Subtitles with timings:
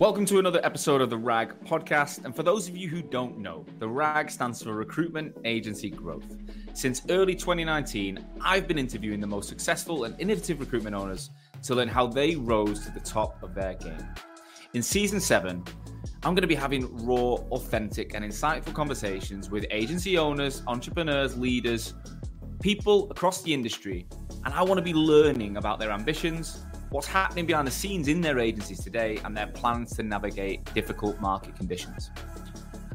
[0.00, 2.24] Welcome to another episode of the RAG podcast.
[2.24, 6.36] And for those of you who don't know, the RAG stands for Recruitment Agency Growth.
[6.72, 11.30] Since early 2019, I've been interviewing the most successful and innovative recruitment owners
[11.62, 14.04] to learn how they rose to the top of their game.
[14.72, 15.62] In season seven,
[16.24, 21.94] I'm going to be having raw, authentic, and insightful conversations with agency owners, entrepreneurs, leaders,
[22.60, 24.08] people across the industry.
[24.44, 26.64] And I want to be learning about their ambitions,
[26.94, 31.20] what's happening behind the scenes in their agencies today, and their plans to navigate difficult
[31.20, 32.12] market conditions.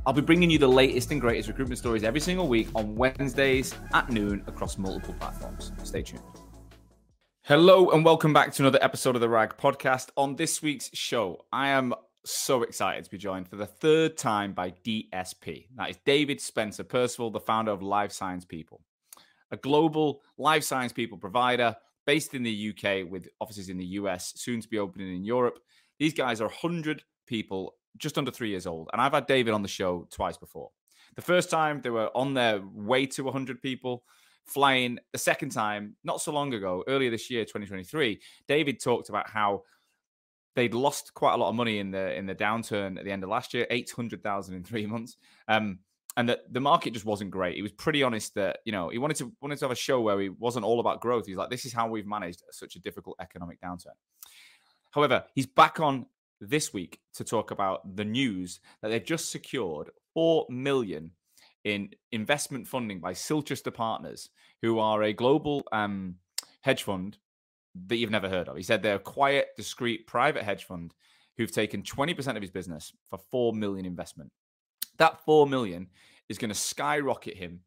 [0.05, 3.75] I'll be bringing you the latest and greatest recruitment stories every single week on Wednesdays
[3.93, 5.73] at noon across multiple platforms.
[5.83, 6.23] Stay tuned.
[7.41, 10.11] Hello, and welcome back to another episode of the RAG podcast.
[10.15, 11.93] On this week's show, I am
[12.23, 15.65] so excited to be joined for the third time by DSP.
[15.75, 18.79] That is David Spencer Percival, the founder of Life Science People,
[19.51, 21.75] a global life science people provider
[22.09, 25.59] based in the UK with offices in the US, soon to be opening in Europe.
[25.99, 28.89] These guys are 100 people, just under three years old.
[28.91, 30.71] And I've had David on the show twice before.
[31.15, 34.01] The first time they were on their way to 100 people,
[34.43, 34.97] flying.
[35.13, 39.61] The second time, not so long ago, earlier this year, 2023, David talked about how
[40.55, 43.23] they'd lost quite a lot of money in the in the downturn at the end
[43.23, 45.15] of last year, 800,000 in three months.
[45.47, 45.77] Um,
[46.17, 47.55] and that the market just wasn't great.
[47.55, 50.01] He was pretty honest that you know he wanted to wanted to have a show
[50.01, 51.25] where he wasn't all about growth.
[51.27, 53.95] He's like, this is how we've managed such a difficult economic downturn.
[54.91, 56.07] However, he's back on
[56.41, 61.11] this week to talk about the news that they've just secured four million
[61.63, 64.29] in investment funding by Silchester Partners,
[64.61, 66.15] who are a global um,
[66.61, 67.17] hedge fund
[67.87, 68.55] that you've never heard of.
[68.55, 70.93] He said they're a quiet, discreet private hedge fund
[71.37, 74.31] who've taken 20% of his business for 4 million investment.
[74.99, 75.87] That 4 million
[76.29, 77.61] is going to skyrocket him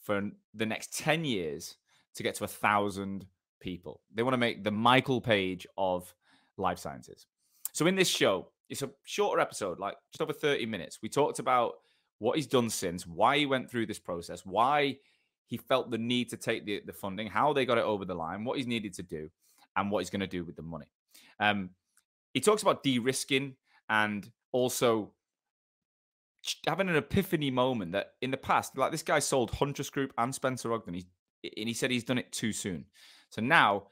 [0.00, 1.76] for the next 10 years
[2.14, 3.26] to get to a thousand
[3.60, 4.00] people.
[4.14, 6.14] They want to make the Michael Page of
[6.56, 7.26] life sciences.
[7.72, 11.00] So in this show, it's a shorter episode, like just over 30 minutes.
[11.02, 11.74] We talked about
[12.18, 14.96] what he's done since, why he went through this process, why
[15.46, 18.14] he felt the need to take the, the funding, how they got it over the
[18.14, 19.28] line, what he's needed to do,
[19.76, 20.86] and what he's going to do with the money.
[21.38, 21.70] Um,
[22.32, 23.56] he talks about de-risking
[23.88, 25.12] and also
[26.66, 30.34] having an epiphany moment that in the past, like this guy sold Huntress Group and
[30.34, 31.06] Spencer Ogden, he's,
[31.56, 32.84] and he said he's done it too soon.
[33.30, 33.84] So now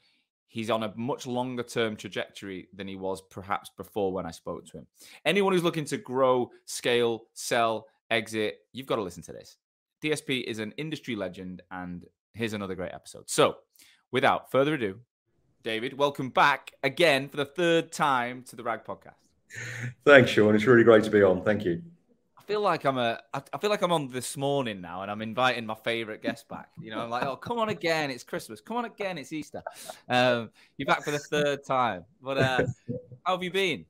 [0.46, 4.66] he's on a much longer term trajectory than he was perhaps before when I spoke
[4.66, 4.86] to him.
[5.24, 9.56] Anyone who's looking to grow, scale, sell, exit, you've got to listen to this.
[10.02, 12.04] DSP is an industry legend, and
[12.34, 13.28] here's another great episode.
[13.28, 13.56] So,
[14.12, 15.00] without further ado,
[15.62, 19.14] David, welcome back again for the third time to the RAG podcast.
[20.04, 20.54] Thanks, Sean.
[20.54, 21.42] It's really great to be on.
[21.42, 21.82] Thank you
[22.46, 23.20] feel like I'm a.
[23.32, 26.68] I feel like I'm on this morning now, and I'm inviting my favorite guest back.
[26.80, 28.60] You know, I'm like, oh, come on again, it's Christmas.
[28.60, 29.62] Come on again, it's Easter.
[30.08, 32.04] Um, you're back for the third time.
[32.22, 32.66] But uh,
[33.24, 33.86] how have you been?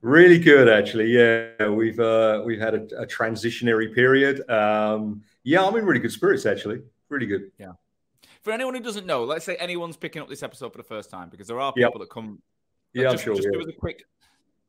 [0.00, 1.12] Really good, actually.
[1.12, 4.48] Yeah, we've uh, we've had a, a transitionary period.
[4.50, 6.82] Um, yeah, I'm in really good spirits, actually.
[7.08, 7.52] Really good.
[7.58, 7.72] Yeah.
[8.42, 11.10] For anyone who doesn't know, let's say anyone's picking up this episode for the first
[11.10, 12.00] time, because there are people yep.
[12.00, 12.42] that come.
[12.92, 13.34] Yeah, just, I'm sure.
[13.36, 13.58] Just yeah.
[13.58, 14.04] do us a quick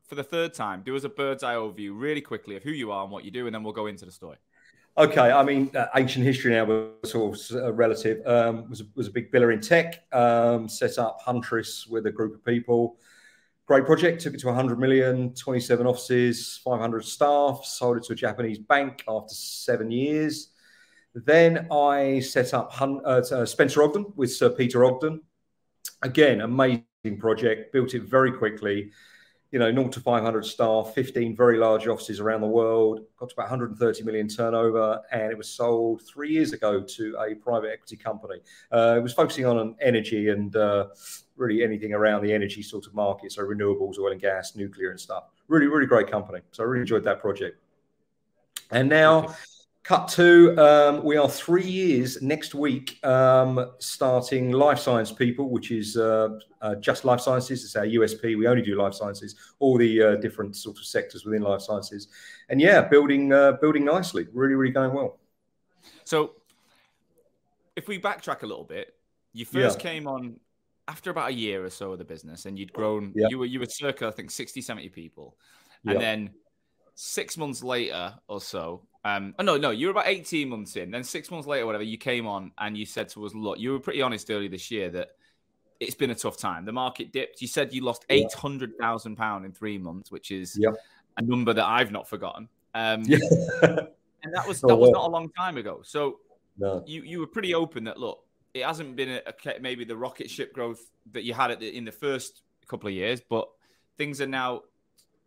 [0.06, 2.92] for the third time, do us a bird's eye overview really quickly of who you
[2.92, 4.36] are and what you do, and then we'll go into the story.
[4.96, 8.24] Okay, I mean, uh, ancient history now was sort of uh, relative.
[8.26, 10.04] Um, was was a big biller in tech.
[10.12, 12.96] Um, set up Huntress with a group of people.
[13.66, 14.22] Great project.
[14.22, 17.64] Took it to 100 million, 27 offices, 500 staff.
[17.64, 20.50] Sold it to a Japanese bank after seven years.
[21.14, 25.22] Then I set up Hun- uh, uh Spencer Ogden with Sir Peter Ogden.
[26.02, 27.72] Again, amazing project.
[27.72, 28.92] Built it very quickly
[29.54, 33.34] you know, 0 to 500 staff, 15 very large offices around the world, got to
[33.36, 37.96] about 130 million turnover, and it was sold three years ago to a private equity
[37.96, 38.40] company.
[38.72, 40.86] Uh, it was focusing on energy and uh,
[41.36, 44.98] really anything around the energy sort of market, so renewables, oil and gas, nuclear, and
[44.98, 45.26] stuff.
[45.46, 46.40] Really, really great company.
[46.50, 47.56] So I really enjoyed that project.
[48.72, 49.36] And now,
[49.84, 55.70] Cut to, um, we are three years next week um, starting Life Science People, which
[55.70, 57.62] is uh, uh, just life sciences.
[57.64, 58.38] It's our USP.
[58.38, 62.08] We only do life sciences, all the uh, different sort of sectors within life sciences.
[62.48, 65.18] And yeah, building uh, building nicely, really, really going well.
[66.04, 66.36] So,
[67.76, 68.94] if we backtrack a little bit,
[69.34, 69.90] you first yeah.
[69.90, 70.40] came on
[70.88, 73.12] after about a year or so of the business, and you'd grown.
[73.14, 73.26] Yeah.
[73.28, 75.36] You were you were circa, I think, 60, 70 people,
[75.84, 76.00] and yeah.
[76.00, 76.30] then
[76.94, 80.90] six months later or so, um, oh, no, no, you were about 18 months in.
[80.90, 83.72] Then six months later, whatever, you came on and you said to us, look, you
[83.72, 85.10] were pretty honest earlier this year that
[85.78, 86.64] it's been a tough time.
[86.64, 87.42] The market dipped.
[87.42, 88.24] You said you lost yeah.
[88.34, 90.70] £800,000 in three months, which is yeah.
[91.18, 92.48] a number that I've not forgotten.
[92.74, 93.18] Um, yeah.
[93.62, 95.80] and that was, that was not a long time ago.
[95.84, 96.20] So
[96.58, 96.82] no.
[96.86, 98.24] you, you were pretty open that, look,
[98.54, 101.84] it hasn't been a, a, maybe the rocket ship growth that you had the, in
[101.84, 103.48] the first couple of years, but
[103.98, 104.62] things are now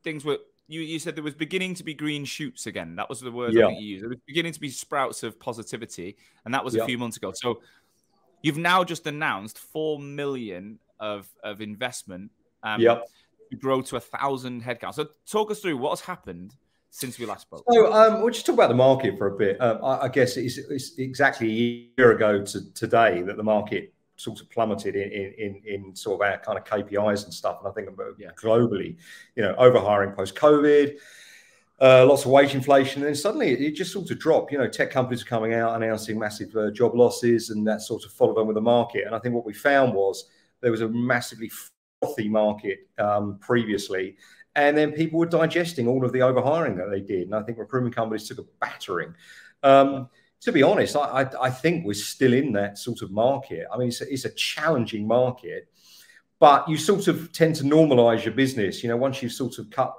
[0.04, 2.96] things were you, you said there was beginning to be green shoots again.
[2.96, 3.66] That was the word Yeah.
[3.66, 4.04] I think you used.
[4.04, 6.84] There was beginning to be sprouts of positivity, and that was Yeah.
[6.84, 7.32] a few months ago.
[7.34, 7.62] So
[8.42, 12.32] you've now just announced four million of of investment
[12.64, 13.06] um, Yep.
[13.52, 14.96] to grow to a thousand headcount.
[14.96, 16.56] So talk us through what has happened
[16.90, 17.64] since we last spoke.
[17.72, 19.62] So um, we'll just talk about the market for a bit.
[19.62, 23.94] Um, I, I guess it's, it's exactly a year ago to today that the market
[24.18, 27.60] sort of plummeted in, in, in, in sort of our kind of KPIs and stuff.
[27.60, 28.32] And I think Yeah.
[28.36, 28.98] globally,
[29.36, 30.98] you know, overhiring post COVID,
[31.80, 34.52] uh, lots of wage inflation, and then suddenly it, it just sort of dropped.
[34.52, 38.04] You know, tech companies are coming out announcing massive uh, job losses, and that sort
[38.04, 39.06] of followed on with the market.
[39.06, 40.26] And I think what we found was
[40.62, 41.52] there was a massively
[42.02, 44.18] frothy market um, previously,
[44.56, 47.28] and then people were digesting all of the overhiring that they did.
[47.28, 49.14] And I think recruitment companies took a battering.
[49.62, 50.10] Um,
[50.42, 53.66] to be honest, I, I, I think we're still in that sort of market.
[53.72, 55.68] I mean, it's a, it's a challenging market,
[56.40, 58.84] but you sort of tend to normalize your business.
[58.84, 59.94] You know, once you've sort of cut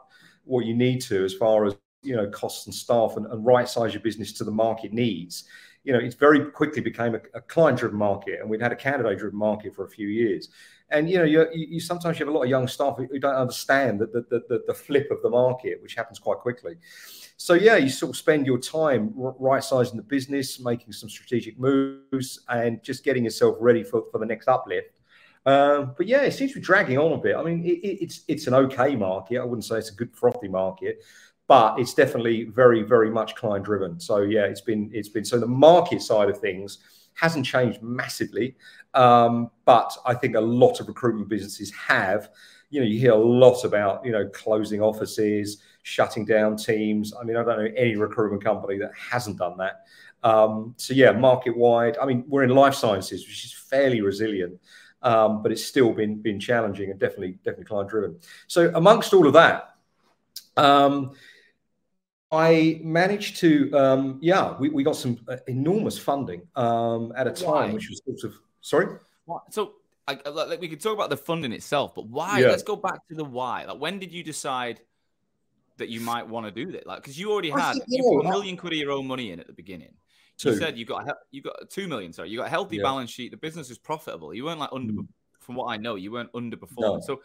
[0.44, 3.69] what you need to as far as you know costs and staff and, and right
[3.69, 5.44] size your business to the market needs
[5.88, 9.38] you know, it very quickly became a, a client-driven market, and we'd had a candidate-driven
[9.38, 10.50] market for a few years.
[10.91, 13.19] And you know, you, you, sometimes you have a lot of young staff who, who
[13.19, 16.76] don't understand the, the, the, the flip of the market, which happens quite quickly.
[17.40, 22.40] So yeah, you sort of spend your time right-sizing the business, making some strategic moves,
[22.49, 24.99] and just getting yourself ready for, for the next uplift.
[25.46, 27.37] Um, but yeah, it seems to be dragging on a bit.
[27.37, 29.38] I mean, it, it's it's an okay market.
[29.38, 31.05] I wouldn't say it's a good frothy market,
[31.46, 34.00] but it's definitely very very much client driven.
[34.00, 36.79] So yeah, it's been it's been so the market side of things
[37.14, 38.56] hasn't changed massively,
[38.94, 42.31] um, but I think a lot of recruitment businesses have.
[42.70, 47.13] You know, you hear a lot about you know closing offices, shutting down teams.
[47.19, 49.87] I mean, I don't know any recruitment company that hasn't done that.
[50.23, 51.97] Um, so yeah, market wide.
[52.01, 54.59] I mean, we're in life sciences, which is fairly resilient
[55.03, 58.19] um, but it's still been been challenging and definitely definitely client driven.
[58.47, 59.75] So amongst all of that,
[60.57, 61.13] um,
[62.31, 67.33] I managed to um, yeah we, we got some uh, enormous funding um, at a
[67.33, 67.73] time Why?
[67.73, 68.99] which was sort of sorry?
[69.51, 69.75] So
[70.07, 72.41] I, I- like, we could talk about the funding itself, but why?
[72.41, 72.49] Yeah.
[72.49, 73.67] Let's go back to the why.
[73.67, 74.81] Like, when did you decide
[75.79, 76.87] that you might want to do that?
[76.87, 79.41] Like, because you already had you put a million quid of your own money in
[79.41, 79.95] at the beginning.
[80.37, 82.13] two You said you got you got two million.
[82.13, 82.83] Sorry, you got a healthy Yeah.
[82.85, 83.31] balance sheet.
[83.31, 84.33] The business is profitable.
[84.35, 84.93] You weren't like under.
[84.93, 85.07] Mm.
[85.41, 86.77] From what I know, you weren't underperforming.
[86.81, 87.01] No.
[87.01, 87.23] So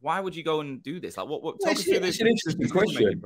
[0.00, 1.16] why would you go and do this?
[1.16, 1.42] Like, what?
[1.44, 1.56] What?
[1.60, 2.20] Well, it's- it's this.
[2.20, 3.22] an interesting question.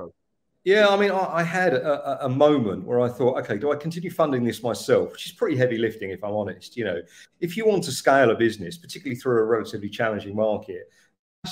[0.63, 3.71] Yeah, I mean, I, I had a, a, a moment where I thought, okay, do
[3.71, 5.13] I continue funding this myself?
[5.13, 6.75] Which is pretty heavy lifting, if I'm honest.
[6.75, 7.01] You know,
[7.39, 10.89] if you want to scale a business, particularly through a relatively challenging market,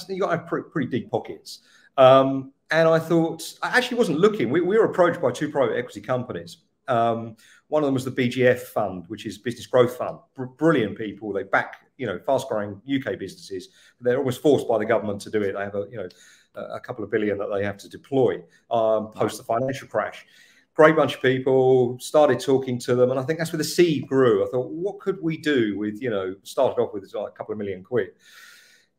[0.10, 1.60] you got to have pretty, pretty deep pockets.
[1.96, 4.50] Um, and I thought, I actually wasn't looking.
[4.50, 6.58] We, we were approached by two private equity companies.
[6.88, 7.36] Um,
[7.68, 10.20] one of them was the BGF Fund, which is Business Growth Fund.
[10.36, 11.34] Br- brilliant people.
[11.34, 13.70] They back, you know, fast-growing UK businesses.
[14.00, 15.54] They're almost forced by the government to do it.
[15.54, 16.08] They have a, you know,
[16.56, 18.42] a couple of billion that they have to deploy
[18.72, 20.26] um, post the financial crash.
[20.74, 21.98] Great bunch of people.
[22.00, 24.46] Started talking to them, and I think that's where the seed grew.
[24.46, 26.36] I thought, what could we do with you know?
[26.44, 28.10] Started off with like a couple of million quid,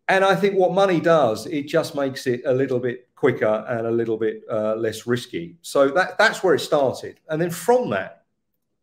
[0.08, 3.86] and I think what money does, it just makes it a little bit quicker and
[3.86, 5.56] a little bit uh, less risky.
[5.62, 8.24] So that that's where it started, and then from that,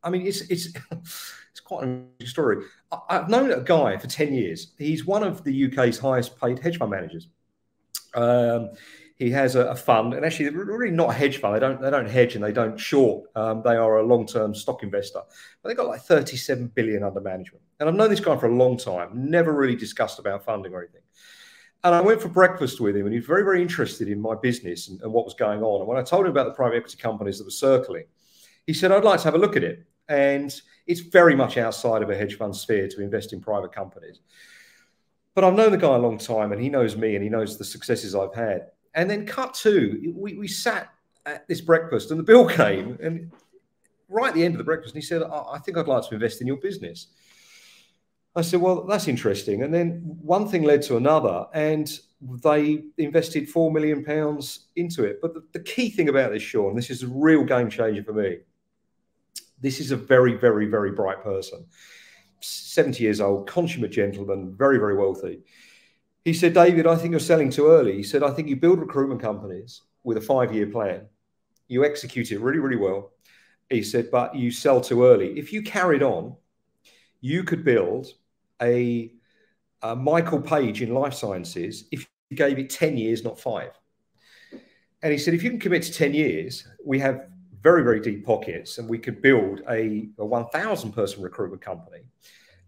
[0.03, 2.65] I mean, it's it's it's quite an interesting story.
[2.91, 4.73] I, I've known a guy for ten years.
[4.77, 7.29] He's one of the UK's highest paid hedge fund managers.
[8.15, 8.71] Um,
[9.15, 11.55] he has a, a fund, and actually, they're really not a hedge fund.
[11.55, 13.29] They don't they don't hedge and they don't short.
[13.35, 15.21] Um, they are a long term stock investor,
[15.61, 17.63] but they've got like thirty seven billion under management.
[17.79, 19.29] And I've known this guy for a long time.
[19.29, 21.01] Never really discussed about funding or anything.
[21.83, 24.35] And I went for breakfast with him, and he was very very interested in my
[24.35, 25.81] business and, and what was going on.
[25.81, 28.05] And when I told him about the private equity companies that were circling,
[28.65, 30.53] he said, "I'd like to have a look at it." And
[30.85, 34.19] it's very much outside of a hedge fund sphere to invest in private companies
[35.35, 37.57] but I've known the guy a long time and he knows me and he knows
[37.57, 38.67] the successes I've had.
[38.93, 40.93] And then cut to, we, we sat
[41.25, 43.31] at this breakfast and the bill came and
[44.09, 46.07] right at the end of the breakfast, and he said, I, I think I'd like
[46.07, 47.07] to invest in your business.
[48.35, 49.61] I said, well, that's interesting.
[49.61, 51.91] And then one thing led to another and
[52.43, 55.19] they invested four million pounds into it.
[55.21, 58.13] But the, the key thing about this, Sean, this is a real game changer for
[58.13, 58.37] me.
[59.61, 61.65] This is a very, very, very bright person.
[62.41, 65.41] 70 years old, consummate gentleman, very, very wealthy.
[66.25, 67.95] He said, David, I think you're selling too early.
[67.95, 71.07] He said, I think you build recruitment companies with a five year plan,
[71.67, 73.11] you execute it really, really well.
[73.69, 75.37] He said, but you sell too early.
[75.39, 76.35] If you carried on,
[77.21, 78.07] you could build
[78.63, 79.13] a,
[79.81, 83.71] a Michael Page in life sciences if you gave it 10 years, not five.
[85.03, 87.27] And he said, if you can commit to 10 years, we have
[87.61, 92.01] very, very deep pockets and we could build a, a 1,000 person recruitment company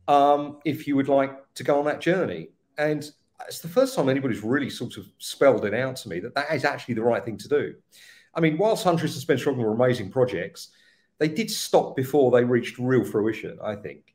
[0.07, 2.49] um, if you would like to go on that journey.
[2.77, 3.09] And
[3.47, 6.53] it's the first time anybody's really sort of spelled it out to me that that
[6.53, 7.75] is actually the right thing to do.
[8.33, 10.69] I mean, whilst Huntress and Spencer Ogden were amazing projects,
[11.19, 14.14] they did stop before they reached real fruition, I think.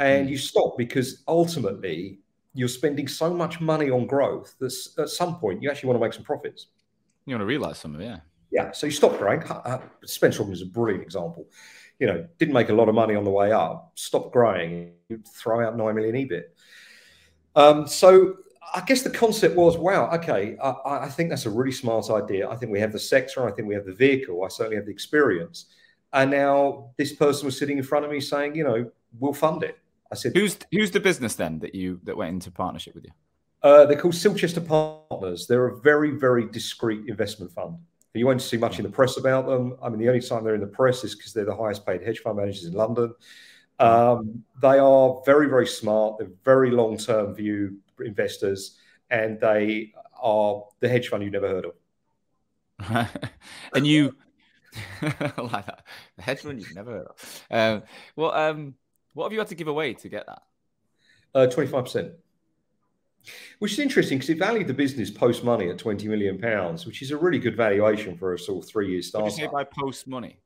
[0.00, 0.30] And mm.
[0.30, 2.18] you stop because ultimately
[2.54, 6.04] you're spending so much money on growth that at some point you actually want to
[6.04, 6.66] make some profits.
[7.26, 8.20] You want to realize some of it, yeah.
[8.50, 8.72] Yeah.
[8.72, 9.42] So you stop growing.
[10.04, 11.46] Spencer Ogden is a brilliant example.
[12.00, 15.22] You know, didn't make a lot of money on the way up, stop growing, you
[15.36, 16.44] throw out 9 million EBIT.
[17.54, 18.38] Um, so
[18.74, 22.48] I guess the concept was, wow, okay, I, I, think that's a really smart idea.
[22.48, 24.86] I think we have the sector, I think we have the vehicle, I certainly have
[24.86, 25.66] the experience.
[26.14, 29.62] And now this person was sitting in front of me saying, you know, we'll fund
[29.62, 29.78] it.
[30.10, 33.12] I said, who's who's the business then that you that went into partnership with you?
[33.62, 35.46] Uh, they're called Silchester Partners.
[35.46, 37.78] They're a very very discreet investment fund.
[38.14, 39.76] You won't see much in the press about them.
[39.80, 42.02] I mean, the only time they're in the press is because they're the highest paid
[42.02, 43.14] hedge fund managers in London.
[43.78, 46.18] Um, they are very very smart.
[46.18, 48.78] They're very long term view investors,
[49.10, 53.08] and they are the hedge fund you've never heard of.
[53.74, 54.16] and you
[55.02, 55.84] like that.
[56.16, 57.44] The hedge fund you've never heard of.
[57.50, 57.82] Um,
[58.16, 58.74] well, um,
[59.14, 60.42] what have you had to give away to get that?
[61.34, 62.12] Uh, twenty-five percent.
[63.58, 67.02] Which is interesting because it valued the business post money at twenty million pounds, which
[67.02, 69.26] is a really good valuation for a sort of three-year startup.
[69.26, 70.40] What do you say by post money?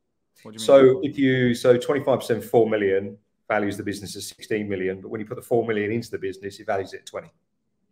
[0.56, 3.16] So if you so twenty-five percent, four million
[3.48, 6.18] values the business as sixteen million, but when you put the four million into the
[6.18, 7.32] business, it values it at twenty.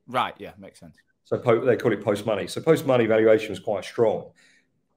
[0.08, 0.34] Right.
[0.38, 0.96] Yeah, makes sense.
[1.24, 2.48] So po- they call it post money.
[2.48, 4.32] So post money valuation is quite strong.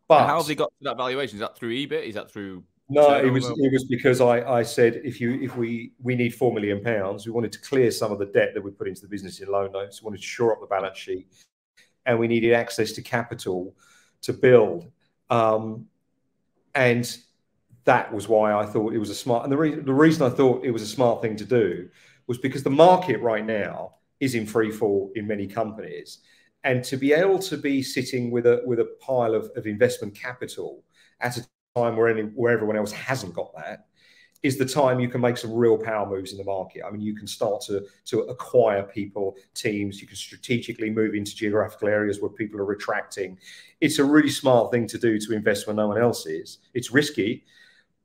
[0.08, 1.38] But and how have they got that valuation?
[1.38, 2.04] Is that through EBIT?
[2.04, 2.64] Is that through?
[2.88, 6.36] No, it was it was because I, I said if you if we we need
[6.36, 9.02] four million pounds, we wanted to clear some of the debt that we put into
[9.02, 10.02] the business in loan notes.
[10.02, 11.28] We wanted to shore up the balance sheet,
[12.06, 13.76] and we needed access to capital
[14.22, 14.92] to build.
[15.32, 15.88] Um,
[16.76, 17.18] and
[17.86, 19.44] that was why I thought it was a smart.
[19.44, 21.90] And the, re- the reason I thought it was a smart thing to do
[22.28, 26.20] was because the market right now is in free fall in many companies.
[26.64, 30.14] And to be able to be sitting with a with a pile of, of investment
[30.16, 30.84] capital
[31.20, 31.46] at a
[31.76, 33.88] time where any, where everyone else hasn't got that
[34.44, 36.84] is the time you can make some real power moves in the market.
[36.86, 40.02] I mean, you can start to to acquire people, teams.
[40.02, 43.38] You can strategically move into geographical areas where people are retracting.
[43.82, 46.60] It's a really smart thing to do to invest when no one else is.
[46.74, 47.44] It's risky,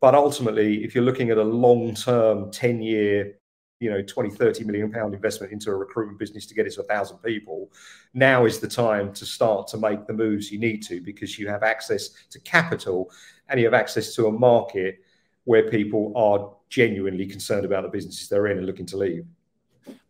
[0.00, 3.36] but ultimately, if you're looking at a long term, ten year
[3.80, 6.82] you know 20 30 million pound investment into a recruitment business to get it to
[6.82, 7.72] a thousand people
[8.12, 11.48] now is the time to start to make the moves you need to because you
[11.48, 13.10] have access to capital
[13.50, 15.00] and you have access to a market
[15.44, 19.26] where people are genuinely concerned about the businesses they're in and looking to leave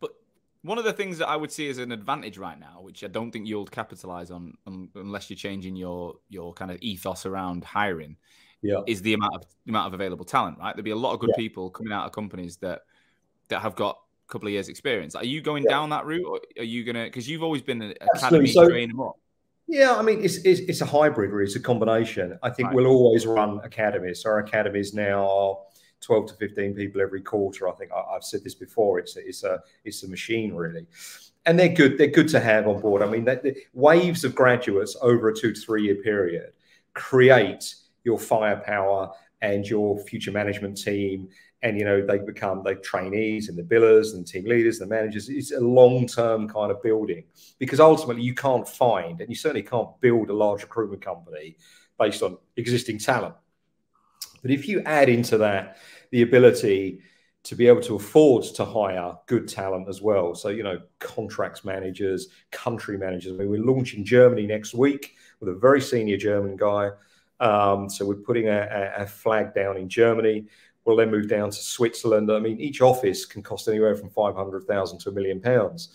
[0.00, 0.12] but
[0.62, 3.06] one of the things that I would see as an advantage right now, which I
[3.06, 4.54] don't think you'll capitalize on
[4.94, 8.16] unless you're changing your your kind of ethos around hiring,
[8.62, 8.80] yeah.
[8.86, 10.58] is the amount of the amount of available talent.
[10.58, 11.42] Right, there'll be a lot of good yeah.
[11.42, 12.82] people coming out of companies that
[13.48, 15.14] that have got a couple of years experience.
[15.14, 15.70] Are you going yeah.
[15.70, 17.04] down that route, or are you gonna?
[17.04, 19.16] Because you've always been an academy so, training up.
[19.70, 21.44] Yeah, I mean, it's, it's, it's a hybrid, really.
[21.44, 22.36] It's a combination.
[22.42, 22.74] I think right.
[22.74, 24.24] we'll always run academies.
[24.24, 25.58] Our academies now are
[26.00, 27.68] 12 to 15 people every quarter.
[27.68, 28.98] I think I, have said this before.
[28.98, 30.88] It's a, it's a it's a machine, really,
[31.46, 31.98] and they're good.
[31.98, 33.00] They're good to have on board.
[33.00, 36.52] I mean, the waves of graduates over a two to three year period
[36.94, 37.72] create
[38.02, 41.28] your firepower and your future management team
[41.62, 44.94] and you know they become they trainees and the billers and team leaders and the
[44.94, 45.28] managers.
[45.28, 47.24] It's a long-term kind of building
[47.58, 51.56] because ultimately you can't find and you certainly can't build a large recruitment company
[51.98, 53.34] based on existing talent.
[54.42, 55.76] But if you add into that
[56.10, 57.00] the ability
[57.42, 61.64] to be able to afford to hire good talent as well so you know contracts
[61.64, 63.32] managers country managers.
[63.32, 66.90] I mean, we're launching germany next week with a very senior german guy.
[67.38, 70.46] Um, so we're putting a flag down in germany
[70.84, 72.30] We'll then move down to Switzerland.
[72.30, 75.90] I mean, each office can cost anywhere from 500,000 to a million pounds.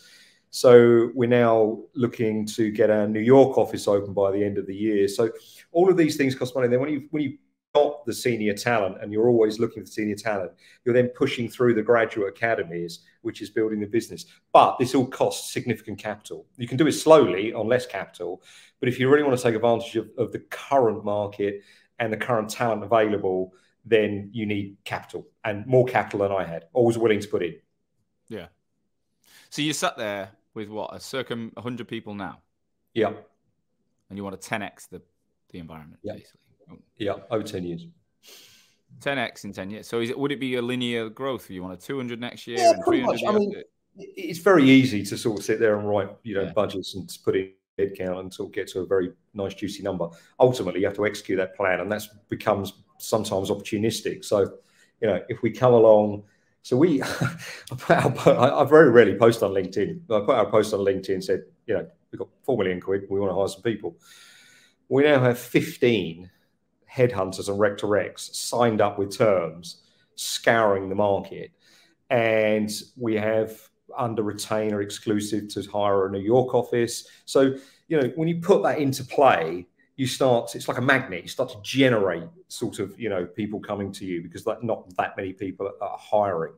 [0.52, 4.68] So we're now looking to get our New York office open by the end of
[4.68, 5.08] the year.
[5.08, 5.32] So
[5.72, 6.70] all of these things cost money.
[6.70, 7.38] then when you when you
[7.76, 10.52] got the senior talent and you're always looking for senior talent,
[10.86, 14.26] you're then pushing through the graduate academies, which is building the business.
[14.54, 16.46] But this all costs significant capital.
[16.56, 18.42] You can do it slowly on less capital,
[18.80, 21.64] but if you really want to take advantage of, of the current market
[22.00, 23.54] and the current talent available,
[23.86, 26.66] then you need capital and more capital than I had.
[26.74, 27.56] Always willing to put in.
[28.30, 28.48] Yeah.
[29.50, 32.40] So you sat there with what a circa 100 people now.
[32.94, 33.14] Yeah.
[34.10, 35.02] And you want to 10x the
[35.56, 36.14] the environment, yeah.
[36.14, 36.40] basically.
[36.98, 37.88] Yeah, over 10 years.
[39.00, 39.88] 10x in 10 years.
[39.88, 41.50] So is it would it be a linear growth?
[41.50, 42.58] You want a 200 next year?
[42.58, 43.22] Yeah, pretty much.
[43.28, 43.54] I mean,
[43.98, 46.54] it's very easy to sort of sit there and write, you know, yeah.
[46.54, 50.08] budgets and put in headcount and sort of get to a very nice juicy number.
[50.40, 54.24] Ultimately, you have to execute that plan, and that becomes sometimes opportunistic.
[54.24, 54.58] So,
[55.02, 56.24] you know, if we come along
[56.62, 57.00] So we,
[57.90, 60.02] I, very rarely post on LinkedIn.
[60.10, 63.04] I put our post on LinkedIn said, you know, we've got four million quid.
[63.08, 63.98] We want to hire some people.
[64.90, 66.30] We now have 15
[66.92, 69.84] headhunters and rec directs signed up with terms,
[70.16, 71.52] scouring the market.
[72.10, 73.60] And we have
[73.98, 77.08] under retainer exclusive to hire a New York office.
[77.26, 77.56] So,
[77.88, 81.30] you know, when you put that into play, you start, it's like a magnet, you
[81.30, 85.16] start to generate sort of, you know, people coming to you because like not that
[85.16, 86.54] many people are hiring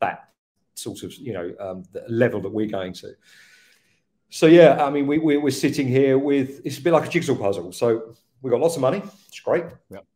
[0.00, 0.30] that
[0.74, 3.12] sort of, you know, um, level that we're going to.
[4.30, 7.10] So, yeah, I mean, we, we, we're sitting here with, it's a bit like a
[7.10, 7.72] jigsaw puzzle.
[7.72, 9.02] So we've got lots of money.
[9.28, 9.64] It's great.
[9.90, 10.06] Yep.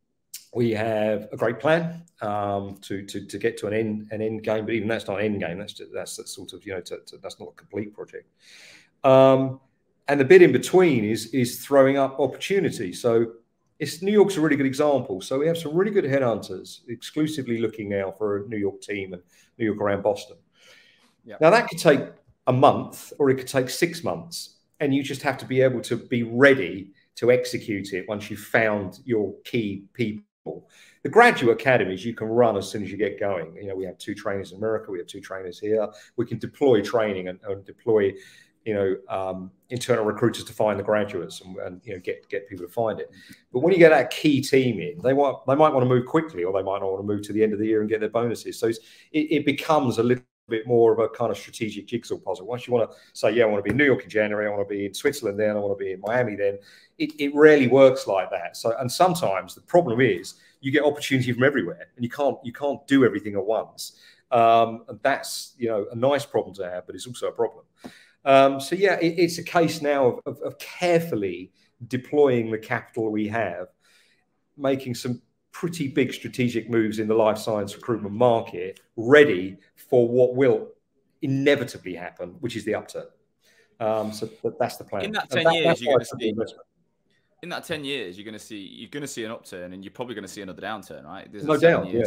[0.55, 4.41] We have a great plan um, to, to to get to an end an end
[4.41, 5.59] game, but even that's not an end game.
[5.59, 8.29] That's just, that's, that's sort of you know to, to, that's not a complete project.
[9.03, 9.59] Um,
[10.07, 12.93] and the bit in between is is throwing up opportunity.
[12.93, 13.33] So
[13.79, 15.19] it's New York's a really good example.
[15.19, 19.11] So we have some really good headhunters exclusively looking now for a New York team
[19.11, 19.21] and
[19.57, 20.37] New York around Boston.
[21.25, 21.41] Yep.
[21.41, 21.99] Now that could take
[22.47, 25.81] a month or it could take six months, and you just have to be able
[25.81, 30.23] to be ready to execute it once you've found your key people
[31.03, 33.55] the graduate academies you can run as soon as you get going.
[33.55, 35.87] You know, we have two trainers in America, we have two trainers here.
[36.17, 38.13] We can deploy training and, and deploy,
[38.63, 42.47] you know, um, internal recruiters to find the graduates and, and, you know get get
[42.47, 43.09] people to find it.
[43.51, 46.05] But when you get that key team in, they want they might want to move
[46.05, 47.89] quickly, or they might not want to move to the end of the year and
[47.89, 48.59] get their bonuses.
[48.59, 48.79] So it,
[49.11, 52.45] it becomes a little bit more of a kind of strategic jigsaw puzzle.
[52.45, 54.47] Once you want to say, yeah, I want to be in New York in January,
[54.47, 56.59] I want to be in Switzerland then, I want to be in Miami then,
[56.97, 58.55] it, it rarely works like that.
[58.55, 62.53] So, and sometimes the problem is you get opportunity from everywhere, and you can't you
[62.53, 63.99] can't do everything at once.
[64.31, 67.65] Um, and that's you know a nice problem to have, but it's also a problem.
[68.23, 71.51] Um, so yeah, it, it's a case now of, of, of carefully
[71.87, 73.67] deploying the capital we have,
[74.57, 75.21] making some
[75.55, 80.67] pretty big strategic moves in the life science recruitment market, ready for what will
[81.21, 83.05] inevitably happen, which is the upturn.
[83.79, 85.05] Um, so that's the plan.
[85.05, 86.33] In that ten that, years, you're going to see
[87.41, 89.83] in that 10 years you're going to see you're going to see an upturn and
[89.83, 92.05] you're probably going to see another downturn right There's no doubt yeah.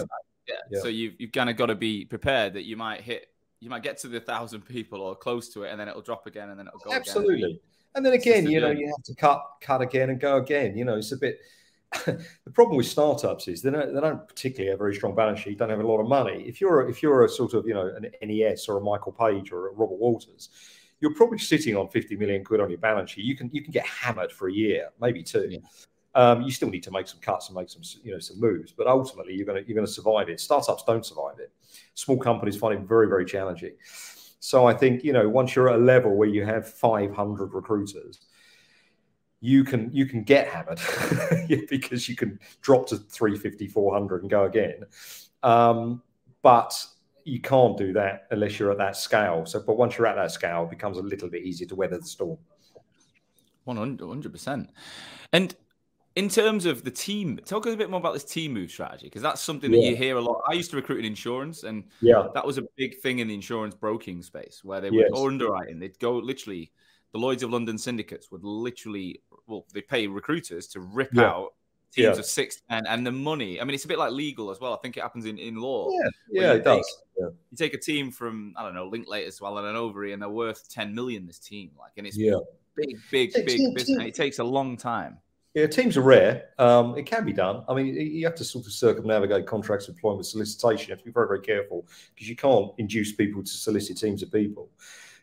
[0.48, 0.54] yeah.
[0.70, 3.28] yeah so you've, you've kind of got to be prepared that you might hit
[3.60, 6.26] you might get to the thousand people or close to it and then it'll drop
[6.26, 7.58] again and then it'll go absolutely again.
[7.94, 10.84] and then again you know you have to cut cut again and go again you
[10.84, 11.38] know it's a bit
[12.04, 15.40] the problem with startups is they don't, they don't particularly have a very strong balance
[15.40, 17.66] sheet don't have a lot of money if you're a, if you're a sort of
[17.66, 20.50] you know an nes or a michael page or a robert walters
[21.00, 23.24] you're probably sitting on 50 million quid on your balance sheet.
[23.24, 25.48] You can you can get hammered for a year, maybe two.
[25.50, 25.58] Yeah.
[26.14, 28.72] Um, you still need to make some cuts and make some you know some moves,
[28.72, 30.40] but ultimately you're gonna you're gonna survive it.
[30.40, 31.52] Startups don't survive it.
[31.94, 33.74] Small companies find it very very challenging.
[34.40, 38.26] So I think you know once you're at a level where you have 500 recruiters,
[39.40, 40.80] you can you can get hammered
[41.68, 44.84] because you can drop to 350 400 and go again
[45.42, 46.02] um,
[46.42, 46.74] but
[47.28, 49.44] you can't do that unless you're at that scale.
[49.44, 51.98] So, but once you're at that scale, it becomes a little bit easier to weather
[51.98, 52.38] the storm.
[53.64, 54.70] 100 percent.
[55.34, 55.54] And
[56.16, 59.20] in terms of the team, talk a bit more about this team move strategy because
[59.20, 59.90] that's something that yeah.
[59.90, 60.40] you hear a lot.
[60.48, 63.34] I used to recruit in insurance, and yeah, that was a big thing in the
[63.34, 65.20] insurance broking space where they would yes.
[65.20, 65.78] underwriting.
[65.78, 66.72] They'd go literally,
[67.12, 71.24] the Lloyd's of London syndicates would literally, well, they pay recruiters to rip yeah.
[71.24, 71.54] out
[71.90, 72.18] teams yeah.
[72.18, 73.60] of six ten, and the money.
[73.60, 74.74] I mean, it's a bit like legal as well.
[74.74, 75.88] I think it happens in, in law.
[75.90, 77.02] Yeah, yeah, it take, does.
[77.18, 77.28] Yeah.
[77.50, 80.28] You take a team from I don't know Linklater to Allen and Overy, and they're
[80.28, 81.26] worth ten million.
[81.26, 82.36] This team, like, and it's yeah.
[82.76, 83.98] big, big, big team, business.
[83.98, 84.06] Team.
[84.06, 85.18] It takes a long time.
[85.54, 86.50] Yeah, teams are rare.
[86.58, 87.64] Um, it can be done.
[87.68, 90.88] I mean, you have to sort of circumnavigate contracts employment solicitation.
[90.88, 94.22] You have to be very, very careful because you can't induce people to solicit teams
[94.22, 94.68] of people.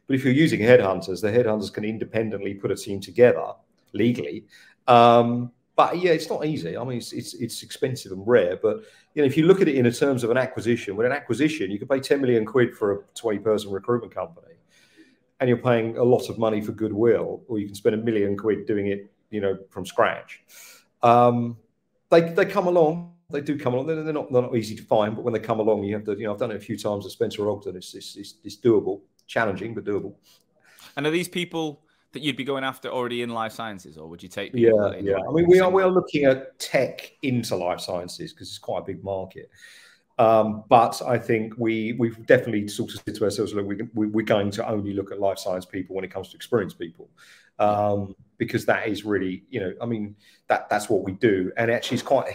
[0.07, 3.53] But if you're using headhunters, the headhunters can independently put a team together
[3.95, 4.45] legally.
[4.87, 6.77] Um, but yeah, it's not easy.
[6.77, 8.57] I mean, it's, it's, it's expensive and rare.
[8.61, 11.11] But you know, if you look at it in terms of an acquisition, with an
[11.11, 14.53] acquisition, you could pay ten million quid for a twenty person recruitment company,
[15.39, 18.37] and you're paying a lot of money for goodwill, or you can spend a million
[18.37, 20.43] quid doing it, you know, from scratch.
[21.03, 21.57] Um,
[22.09, 23.13] they they come along.
[23.29, 23.87] They do come along.
[23.87, 26.05] They're, they're not they're not easy to find, but when they come along, you have
[26.05, 26.13] to.
[26.13, 27.75] You know, I've done it a few times at Spencer Ogden.
[27.75, 30.13] It's it's, it's, it's doable, challenging but doable.
[30.95, 31.81] And are these people
[32.15, 34.53] that you'd be going after already in life sciences, or would you take?
[34.53, 35.17] Yeah, yeah.
[35.17, 38.79] I mean, we are we are looking at tech into life sciences because it's quite
[38.79, 39.51] a big market.
[40.17, 44.23] Um, but I think we we've definitely sort of said to ourselves, look, we, we,
[44.23, 47.09] are going to only look at life science people when it comes to experienced people,
[47.59, 50.15] um, because that is really, you know, I mean,
[50.47, 52.27] that that's what we do, and actually, it's quite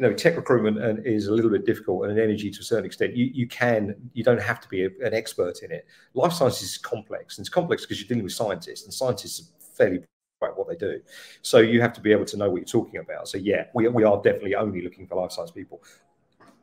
[0.00, 3.14] you know, tech recruitment is a little bit difficult and energy to a certain extent.
[3.14, 5.86] You, you can, you don't have to be a, an expert in it.
[6.14, 9.76] Life sciences is complex, and it's complex because you're dealing with scientists, and scientists are
[9.76, 10.00] fairly
[10.40, 11.02] about what they do.
[11.42, 13.28] So you have to be able to know what you're talking about.
[13.28, 15.82] So yeah, we, we are definitely only looking for life science people.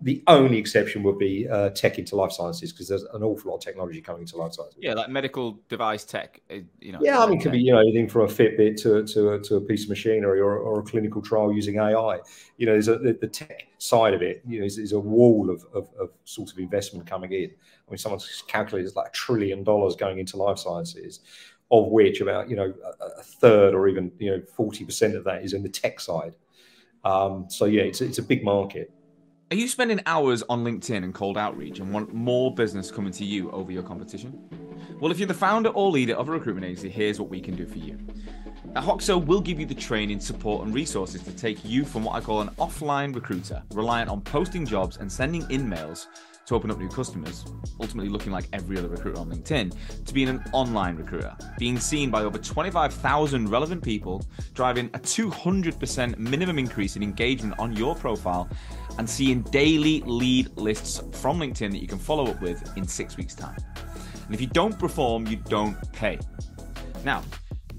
[0.02, 3.58] The only exception would be uh, tech into life sciences because there's an awful lot
[3.58, 4.78] of technology coming into life sciences.
[4.80, 6.40] Yeah, like medical device tech.
[6.52, 7.00] Eh, you know.
[7.02, 9.40] Yeah, I mean, it could be you know anything from a Fitbit to to a,
[9.42, 12.20] to a piece of machinery or, or a clinical trial using AI.
[12.58, 14.44] You know, there's a, the, the tech side of it.
[14.48, 17.50] You know, is, is a wall of, of, of sort of investment coming in.
[17.88, 21.22] I mean, someone's calculated it's like a trillion dollars going into life sciences,
[21.72, 25.24] of which about you know a, a third or even you know forty percent of
[25.24, 26.36] that is in the tech side.
[27.04, 28.92] Um, so yeah, it's it's a big market.
[29.50, 33.24] Are you spending hours on LinkedIn and cold outreach and want more business coming to
[33.24, 34.38] you over your competition?
[35.00, 37.56] Well, if you're the founder or leader of a recruitment agency, here's what we can
[37.56, 37.98] do for you.
[38.76, 42.16] At Hoxo, we'll give you the training, support, and resources to take you from what
[42.16, 46.08] I call an offline recruiter, reliant on posting jobs and sending InMails
[46.48, 47.46] to open up new customers,
[47.80, 52.10] ultimately looking like every other recruiter on LinkedIn, to being an online recruiter, being seen
[52.10, 58.50] by over 25,000 relevant people, driving a 200% minimum increase in engagement on your profile,
[58.98, 63.18] and seeing daily lead lists from LinkedIn that you can follow up with in six
[63.18, 63.58] weeks' time.
[64.26, 66.18] And if you don't perform, you don't pay.
[67.04, 67.24] Now,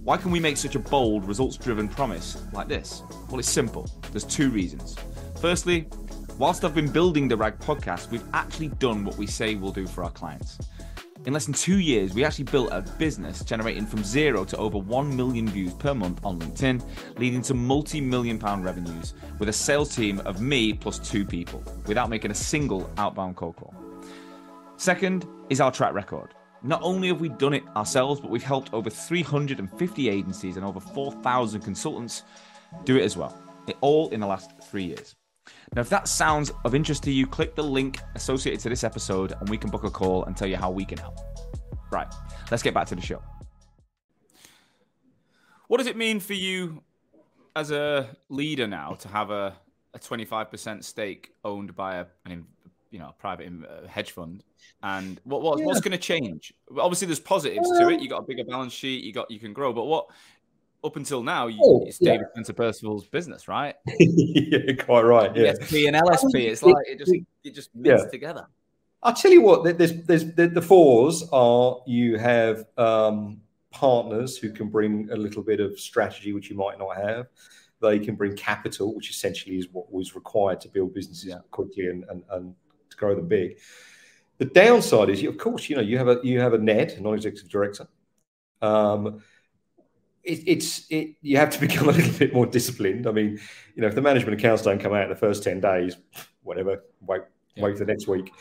[0.03, 3.03] why can we make such a bold, results driven promise like this?
[3.31, 3.91] Well, it's simple.
[4.13, 4.97] There's two reasons.
[5.41, 5.89] Firstly,
[6.39, 9.89] Whilst I've been building the RAG podcast, we've actually done what we say we'll do
[9.89, 10.57] for our clients.
[11.27, 14.79] In less than two years, we actually built a business generating from zero to over
[14.79, 16.81] 1 million views per month on LinkedIn,
[17.19, 21.61] leading to multi million pound revenues with a sales team of me plus two people
[21.89, 23.75] without making a single outbound cold call.
[24.77, 26.35] Second is our track record.
[26.63, 30.79] Not only have we done it ourselves, but we've helped over 350 agencies and over
[30.79, 32.23] 4,000 consultants
[32.85, 33.37] do it as well.
[33.81, 35.17] All in the last three years.
[35.75, 39.35] Now, if that sounds of interest to you, click the link associated to this episode
[39.39, 41.19] and we can book a call and tell you how we can help.
[41.91, 42.13] Right,
[42.51, 43.23] let's get back to the show.
[45.69, 46.83] What does it mean for you
[47.55, 49.55] as a leader now to have a,
[49.95, 52.47] a 25% stake owned by a, an,
[52.91, 54.45] you know, a private uh, hedge fund?
[54.83, 55.67] And what, what yeah.
[55.67, 56.55] what's going to change?
[56.79, 58.01] Obviously, there's positives to it.
[58.01, 59.05] You got a bigger balance sheet.
[59.05, 59.73] You got you can grow.
[59.73, 60.09] But what
[60.85, 62.27] up until now, you, oh, it's David yeah.
[62.33, 63.75] Spencer Percival's business, right?
[63.99, 65.35] yeah, quite right.
[65.35, 66.49] Yeah, DSP and LSP.
[66.49, 67.13] It's like it just
[67.45, 68.11] it just mixed yeah.
[68.11, 68.47] together.
[69.03, 69.79] I'll tell you what.
[69.79, 75.43] There's there's the, the fours are you have um, partners who can bring a little
[75.43, 77.27] bit of strategy which you might not have.
[77.81, 82.05] They can bring capital, which essentially is what was required to build businesses quickly and,
[82.09, 82.55] and and
[82.91, 83.59] to grow them big.
[84.39, 87.01] The downside is, of course, you know you have a you have a Ned, a
[87.01, 87.89] non-executive director.
[88.63, 89.23] Um,
[90.25, 93.07] it, it's it, you have to become a little bit more disciplined.
[93.07, 93.39] I mean,
[93.75, 95.97] you know, if the management accounts don't come out in the first ten days,
[96.43, 97.23] whatever, wait
[97.59, 97.65] yeah.
[97.65, 98.33] wait for the next week.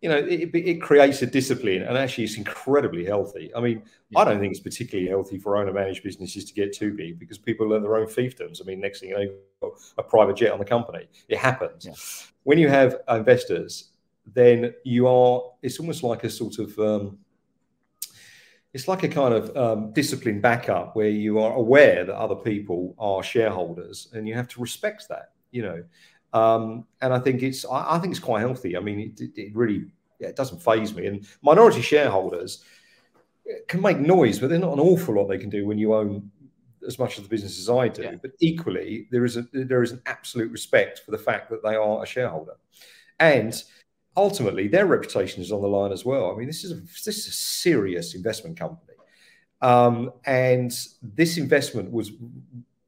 [0.00, 3.50] You know, it, it, creates a discipline, and actually, it's incredibly healthy.
[3.56, 4.18] I mean, yeah.
[4.18, 7.66] I don't think it's particularly healthy for owner-managed businesses to get too big because people
[7.66, 8.60] learn their own fiefdoms.
[8.60, 9.32] I mean, next thing you know, you've
[9.62, 11.08] got a private jet on the company.
[11.28, 11.86] It happens.
[11.86, 11.94] Yeah.
[12.42, 13.92] When you have investors,
[14.26, 15.42] then you are.
[15.62, 17.18] It's almost like a sort of um,
[18.74, 22.94] it's like a kind of um, discipline backup where you are aware that other people
[22.98, 25.84] are shareholders and you have to respect that you know?
[26.38, 28.76] Um, and i think it's I, I, think it's quite healthy.
[28.76, 29.86] I mean it, it really
[30.18, 31.06] yeah, it doesn't phase me.
[31.06, 32.64] And minority shareholders
[33.68, 36.30] can make noise but they're not an awful lot they can do when you own
[36.86, 38.02] as much of the business as i do.
[38.02, 38.16] Yeah.
[38.20, 41.76] but equally there is a there is an absolute respect for the fact that they
[41.76, 42.56] are a shareholder.
[43.20, 43.62] And
[44.16, 46.32] ultimately their reputation is on the line as well.
[46.32, 48.94] I mean, this is a, this is a serious investment company,
[49.60, 52.12] um, and this investment was,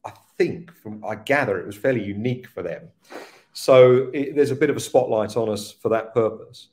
[0.05, 2.89] I think, from I gather, it was fairly unique for them.
[3.53, 6.69] So it, there's a bit of a spotlight on us for that purpose.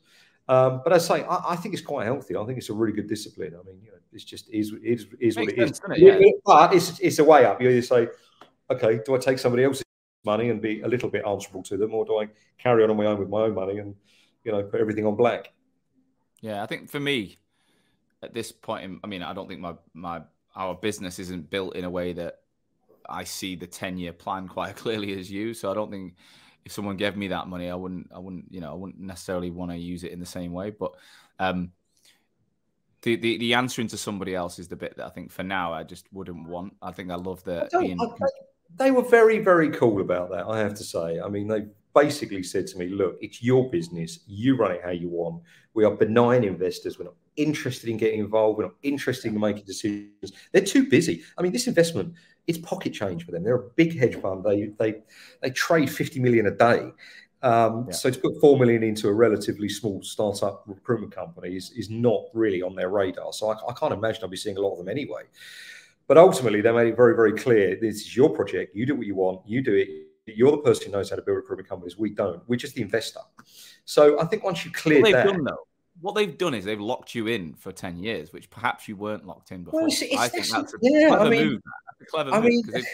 [0.48, 2.36] Um, but I say, I, I, think it's quite healthy.
[2.36, 3.54] I think it's a really good discipline.
[3.58, 5.80] I mean, you know, it's just is is, is what it sense, is.
[5.90, 6.20] It?
[6.20, 6.30] Yeah.
[6.44, 7.62] But it's it's a way up.
[7.62, 8.08] You say,
[8.70, 9.84] okay, do I take somebody else's
[10.26, 12.98] money and be a little bit answerable to them, or do I carry on on
[12.98, 13.94] my own with my own money and
[14.44, 15.52] you know put everything on black.
[16.40, 17.38] Yeah, I think for me,
[18.22, 20.22] at this point, in, I mean, I don't think my my
[20.54, 22.40] our business isn't built in a way that
[23.08, 25.54] I see the ten year plan quite clearly as you.
[25.54, 26.14] So I don't think
[26.64, 29.50] if someone gave me that money, I wouldn't I wouldn't you know I wouldn't necessarily
[29.50, 30.70] want to use it in the same way.
[30.70, 30.92] But
[31.38, 31.72] um,
[33.02, 35.72] the, the the answering to somebody else is the bit that I think for now
[35.72, 36.74] I just wouldn't want.
[36.82, 37.70] I think I love that.
[37.70, 37.98] Being...
[38.76, 40.46] They were very very cool about that.
[40.46, 41.20] I have to say.
[41.20, 44.20] I mean, they basically said to me, look, it's your business.
[44.26, 45.42] You run it how you want.
[45.74, 46.98] We are benign investors.
[46.98, 48.58] We're not interested in getting involved.
[48.58, 50.32] We're not interested in making decisions.
[50.52, 51.22] They're too busy.
[51.38, 52.14] I mean, this investment,
[52.46, 53.42] it's pocket change for them.
[53.42, 54.44] They're a big hedge fund.
[54.44, 55.02] They they
[55.40, 56.90] they trade 50 million a day.
[57.42, 57.94] Um, yeah.
[57.94, 62.22] So to put four million into a relatively small startup recruitment company is, is not
[62.32, 63.32] really on their radar.
[63.32, 65.22] So I, I can't imagine I'll be seeing a lot of them anyway.
[66.06, 68.74] But ultimately, they made it very, very clear: this is your project.
[68.74, 69.40] You do what you want.
[69.46, 69.88] You do it
[70.26, 71.98] you're the person who knows how to build recruitment companies.
[71.98, 72.42] We don't.
[72.48, 73.20] We're just the investor.
[73.84, 75.66] So I think once you clear what that, done, though,
[76.00, 79.26] what they've done is they've locked you in for ten years, which perhaps you weren't
[79.26, 79.80] locked in before.
[79.80, 81.60] Well, it's, it's, I think that's a yeah, clever I mean, move.
[81.64, 82.84] That's a clever I move because they've,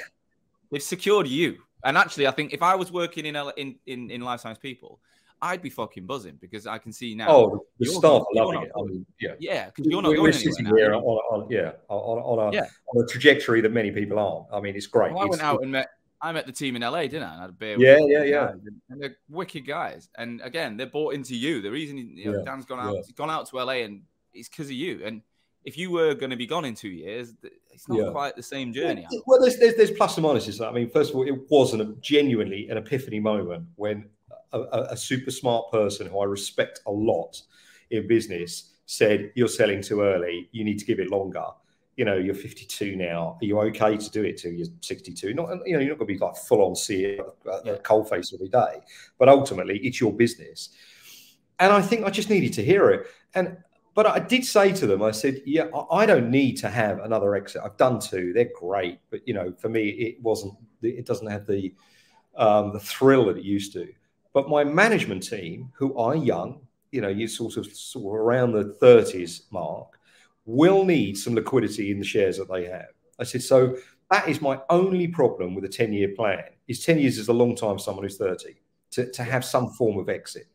[0.72, 1.58] they've, secured you.
[1.84, 5.00] And actually, I think if I was working in in in, in life science people,
[5.42, 7.28] I'd be fucking buzzing because I can see now.
[7.28, 8.72] Oh, the staff are loving it.
[8.76, 12.18] I mean, yeah, yeah, because you're not we're, going sitting here on, on, yeah on,
[12.18, 12.66] on a yeah.
[12.94, 14.46] on a trajectory that many people aren't.
[14.52, 15.12] I mean, it's great.
[15.12, 15.88] Well, I it's, went out and met.
[16.22, 17.32] I met the team in LA, didn't I?
[17.32, 17.76] And I had a beer.
[17.78, 18.52] Yeah, yeah, yeah.
[18.90, 20.08] And they're wicked guys.
[20.18, 21.62] And again, they're bought into you.
[21.62, 22.44] The reason you know, yeah.
[22.44, 23.00] Dan's gone out, yeah.
[23.06, 24.02] he's gone out to LA, and
[24.34, 25.00] it's because of you.
[25.04, 25.22] And
[25.64, 27.34] if you were going to be gone in two years,
[27.70, 28.10] it's not yeah.
[28.10, 29.06] quite the same journey.
[29.26, 30.66] Well, there's, there's, there's plus and minuses.
[30.66, 34.08] I mean, first of all, it wasn't genuinely an epiphany moment when
[34.52, 37.40] a, a, super smart person who I respect a lot
[37.90, 40.48] in business said, "You're selling too early.
[40.52, 41.44] You need to give it longer."
[42.00, 43.36] You know, you're 52 now.
[43.42, 45.34] Are you okay to do it till you're 62?
[45.34, 47.84] Not, you know, you're not going to be like full on see it at, at
[47.84, 48.80] cold face every day,
[49.18, 50.70] but ultimately, it's your business.
[51.58, 53.06] And I think I just needed to hear it.
[53.34, 53.58] And
[53.92, 57.34] but I did say to them, I said, yeah, I don't need to have another
[57.34, 57.60] exit.
[57.62, 60.54] I've done two; they're great, but you know, for me, it wasn't.
[60.80, 61.74] It doesn't have the
[62.34, 63.86] um, the thrill that it used to.
[64.32, 68.52] But my management team, who are young, you know, you sort of sort of around
[68.52, 69.99] the 30s mark,
[70.46, 72.88] will need some liquidity in the shares that they have.
[73.18, 73.76] I said, so
[74.10, 76.44] that is my only problem with a 10 year plan.
[76.68, 78.56] Is 10 years is a long time for someone who's 30
[78.92, 80.46] to, to have some form of exit.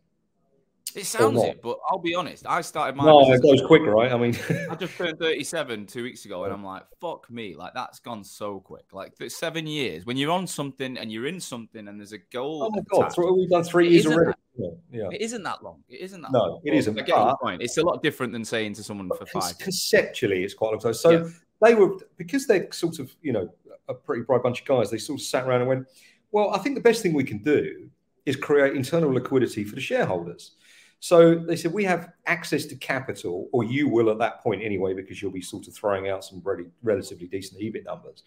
[0.96, 2.46] It sounds it, but I'll be honest.
[2.48, 3.04] I started my.
[3.04, 4.14] No, it goes quick, right?
[4.14, 4.38] I mean,
[4.72, 7.54] I just turned 37 two weeks ago, and I'm like, fuck me.
[7.54, 8.86] Like, that's gone so quick.
[8.94, 10.06] Like, seven years.
[10.06, 12.64] When you're on something and you're in something and there's a goal.
[12.64, 13.12] Oh, my God.
[13.12, 14.32] Attached, we've done three years already.
[14.58, 15.10] That, yeah.
[15.12, 15.84] It isn't that long.
[15.90, 16.62] It isn't that no, long.
[16.64, 16.98] it isn't.
[16.98, 17.62] I get your point.
[17.62, 19.58] It's a lot different than saying to someone for five.
[19.60, 20.94] Conceptually, it's quite a long time.
[20.94, 21.28] So yeah.
[21.62, 23.50] they were, because they're sort of, you know,
[23.88, 25.88] a pretty bright bunch of guys, they sort of sat around and went,
[26.32, 27.90] well, I think the best thing we can do
[28.26, 30.56] is create internal liquidity for the shareholders.
[31.00, 34.94] So they said, we have access to capital, or you will at that point anyway,
[34.94, 38.24] because you'll be sort of throwing out some really relatively decent EBIT numbers.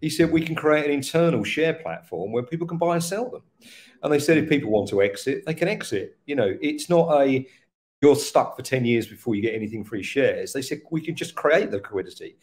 [0.00, 3.30] He said, we can create an internal share platform where people can buy and sell
[3.30, 3.42] them.
[4.02, 6.18] And they said, if people want to exit, they can exit.
[6.26, 7.46] You know, it's not a
[8.02, 10.52] you're stuck for 10 years before you get anything your shares.
[10.52, 12.36] They said, we can just create the liquidity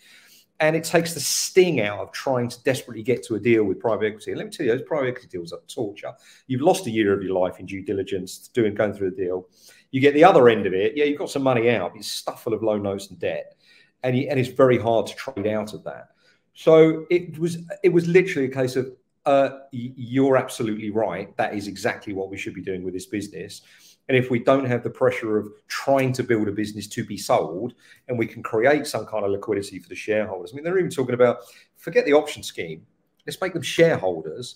[0.62, 3.80] and it takes the sting out of trying to desperately get to a deal with
[3.80, 4.32] private equity.
[4.32, 6.14] And let me tell you, those private equity deals are torture.
[6.46, 9.50] You've lost a year of your life in due diligence doing going through the deal.
[9.90, 10.96] You get the other end of it.
[10.96, 11.94] Yeah, you've got some money out.
[11.96, 13.56] It's stuff full of loan notes and debt,
[14.04, 16.10] and you, and it's very hard to trade out of that.
[16.54, 18.92] So it was it was literally a case of
[19.26, 21.36] uh, you're absolutely right.
[21.38, 23.62] That is exactly what we should be doing with this business.
[24.10, 27.18] And if we don't have the pressure of trying to build a business to be
[27.18, 27.76] sold
[28.08, 30.90] and we can create some kind of liquidity for the shareholders, I mean, they're even
[30.90, 31.38] talking about
[31.78, 32.86] forget the option scheme,
[33.26, 34.56] let's make them shareholders.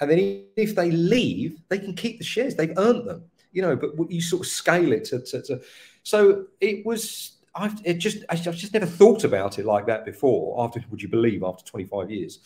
[0.00, 3.76] And then if they leave, they can keep the shares, they've earned them, you know,
[3.76, 5.20] but you sort of scale it to.
[5.20, 5.60] to, to
[6.02, 7.33] so it was.
[7.54, 10.64] I've it just I've just never thought about it like that before.
[10.64, 12.40] After would you believe after 25 years,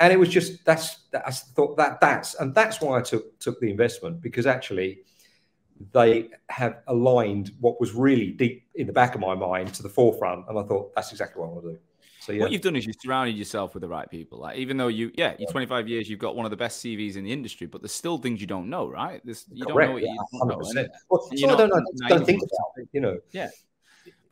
[0.00, 3.60] and it was just that's that's thought that that's and that's why I took took
[3.60, 5.02] the investment because actually
[5.92, 9.88] they have aligned what was really deep in the back of my mind to the
[9.88, 10.48] forefront.
[10.48, 11.78] And I thought, that's exactly what I want to do.
[12.20, 12.42] So, yeah.
[12.42, 14.38] What you've done is you surrounded yourself with the right people.
[14.38, 17.16] Like, even though you, yeah, you're 25 years, you've got one of the best CVs
[17.16, 19.20] in the industry, but there's still things you don't know, right?
[19.24, 20.74] There's, you Correct, don't know what yeah, you don't 100%.
[20.74, 20.88] know.
[21.10, 22.08] Well, so I don't know.
[22.08, 23.18] Don't think about it, you know.
[23.32, 23.50] Yeah.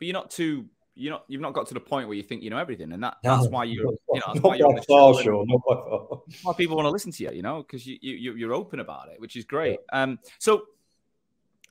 [0.01, 2.41] But you're not too you're not you've not got to the point where you think
[2.41, 5.21] you know everything, and that that's why you you know that's why you're on show.
[5.21, 6.21] Sure, not by far.
[6.41, 9.09] Why people want to listen to you, you know, because you, you you're open about
[9.09, 9.77] it, which is great.
[9.93, 10.01] Yeah.
[10.01, 10.63] Um, so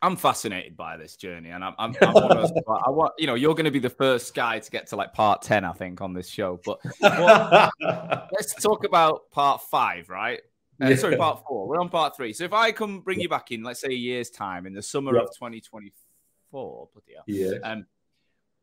[0.01, 2.53] I'm fascinated by this journey, and I'm, I'm, I'm one of those,
[2.87, 5.13] I want, you know, you're going to be the first guy to get to like
[5.13, 6.61] part ten, I think, on this show.
[6.65, 7.69] But well,
[8.31, 10.41] let's talk about part five, right?
[10.81, 10.95] Uh, yeah.
[10.95, 11.67] Sorry, part four.
[11.67, 12.33] We're on part three.
[12.33, 14.83] So if I come bring you back in, let's say a year's time, in the
[14.83, 15.25] summer yep.
[15.25, 16.89] of 2024,
[17.27, 17.55] yeah.
[17.65, 17.87] Um,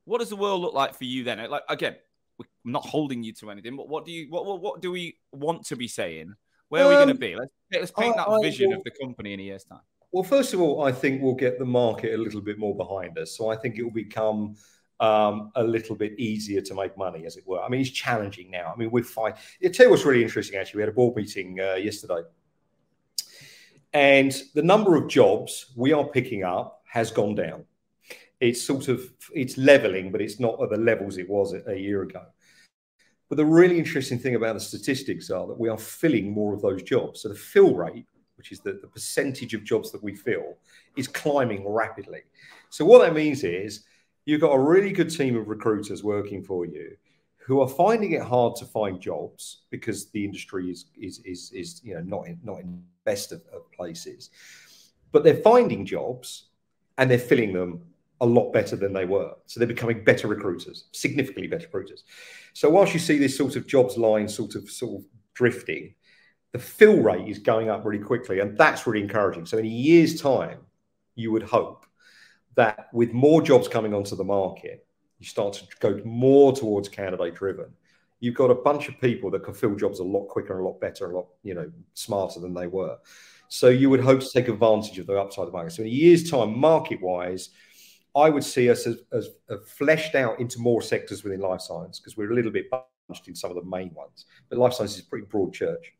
[0.07, 1.37] what does the world look like for you then?
[1.49, 1.95] Like again,
[2.39, 5.17] I'm not holding you to anything, but what do you, what, what, what do we
[5.31, 6.33] want to be saying?
[6.69, 7.35] Where are we going to um, be?
[7.35, 9.81] Let's let's paint I, that vision I, of the company in a year's time.
[10.11, 13.17] Well, first of all, I think we'll get the market a little bit more behind
[13.17, 13.37] us.
[13.37, 14.55] So I think it will become
[14.99, 17.61] um, a little bit easier to make money, as it were.
[17.61, 18.71] I mean, it's challenging now.
[18.73, 19.33] I mean, we're fine.
[19.63, 20.79] I'll tell you what's really interesting, actually.
[20.79, 22.21] We had a board meeting uh, yesterday.
[23.93, 27.65] And the number of jobs we are picking up has gone down.
[28.39, 29.01] It's sort of,
[29.33, 32.23] it's leveling, but it's not at the levels it was a year ago.
[33.29, 36.61] But the really interesting thing about the statistics are that we are filling more of
[36.61, 37.21] those jobs.
[37.21, 38.05] So the fill rate
[38.37, 40.57] which is the, the percentage of jobs that we fill,
[40.95, 42.21] is climbing rapidly.
[42.69, 43.83] So what that means is
[44.25, 46.95] you've got a really good team of recruiters working for you
[47.37, 51.81] who are finding it hard to find jobs because the industry is is is, is
[51.83, 54.29] you know not in, not in best of, of places,
[55.11, 56.49] but they're finding jobs
[56.97, 57.81] and they're filling them
[58.21, 59.33] a lot better than they were.
[59.45, 62.03] So they're becoming better recruiters, significantly better recruiters.
[62.53, 65.93] So whilst you see this sort of jobs line sort of sort of drifting,
[66.53, 69.45] the fill rate is going up really quickly, and that's really encouraging.
[69.45, 70.59] So in a year's time,
[71.15, 71.85] you would hope
[72.55, 74.85] that with more jobs coming onto the market,
[75.19, 77.67] you start to go more towards candidate driven.
[78.19, 80.67] You've got a bunch of people that can fill jobs a lot quicker and a
[80.67, 82.97] lot better, a lot you know smarter than they were.
[83.49, 85.73] So you would hope to take advantage of the upside of the market.
[85.73, 87.49] So in a year's time, market wise,
[88.17, 91.99] I would see us as, as, as fleshed out into more sectors within life science
[91.99, 94.25] because we're a little bit bunched in some of the main ones.
[94.49, 95.93] But life science is a pretty broad church.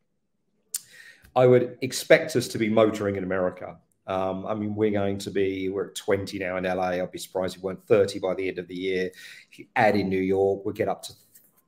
[1.35, 3.77] I would expect us to be motoring in America.
[4.07, 6.91] Um, I mean, we're going to be, we're at 20 now in LA.
[6.91, 9.11] I'd be surprised if we weren't 30 by the end of the year.
[9.51, 11.13] If you add in New York, we'll get up to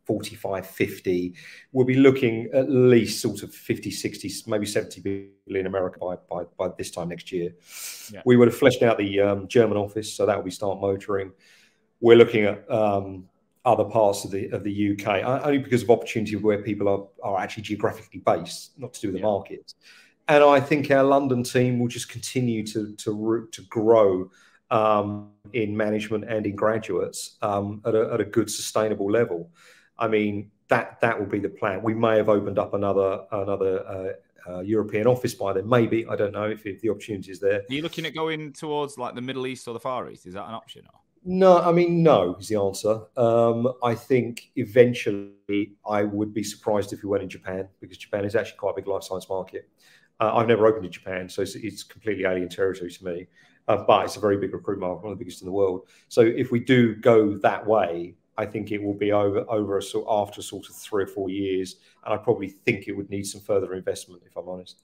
[0.10, 1.36] 45, 50.
[1.72, 6.16] We'll be looking at least sort of 50, 60, maybe 70 billion in America by,
[6.28, 7.52] by, by this time next year.
[8.12, 8.24] Yeah.
[8.26, 11.32] We would have fleshed out the um, German office, so that will be start motoring.
[12.02, 13.26] We're looking at um,
[13.66, 17.40] other parts of the of the UK only because of opportunity where people are, are
[17.40, 19.26] actually geographically based, not to do with the yeah.
[19.28, 19.76] markets
[20.28, 24.30] and I think our London team will just continue to to to grow
[24.72, 29.50] um, in management and in graduates um, at, a, at a good sustainable level.
[30.00, 31.84] I mean that that will be the plan.
[31.84, 33.88] We may have opened up another another.
[33.88, 34.14] Uh,
[34.48, 37.60] uh, European office by then, maybe I don't know if, if the opportunity is there.
[37.60, 40.26] Are you looking at going towards like the Middle East or the Far East?
[40.26, 40.86] Is that an option?
[40.92, 41.00] Or?
[41.24, 43.02] No, I mean no is the answer.
[43.18, 48.26] Um, I think eventually I would be surprised if we went in Japan because Japan
[48.26, 49.70] is actually quite a big life science market.
[50.20, 53.28] Uh, I've never opened in Japan, so it's, it's completely alien territory to me.
[53.68, 55.88] Uh, but it's a very big recruit market, one of the biggest in the world.
[56.08, 59.84] So if we do go that way, I think it will be over over a
[59.84, 61.76] sort after sort of three or four years,
[62.06, 64.82] and I probably think it would need some further investment, if I'm honest.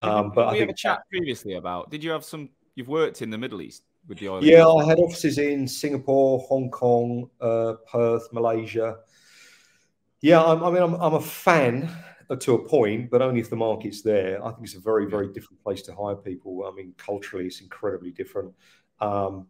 [0.00, 1.90] Um, but we I have a chat previously about.
[1.90, 2.48] Did you have some?
[2.74, 4.42] You've worked in the Middle East with the oil.
[4.42, 8.96] Yeah, I had offices in Singapore, Hong Kong, uh, Perth, Malaysia.
[10.22, 11.90] Yeah, I'm, I mean, I'm, I'm a fan
[12.40, 14.42] to a point, but only if the market's there.
[14.42, 16.64] I think it's a very, very different place to hire people.
[16.64, 18.54] I mean, culturally, it's incredibly different.
[19.00, 19.46] Um,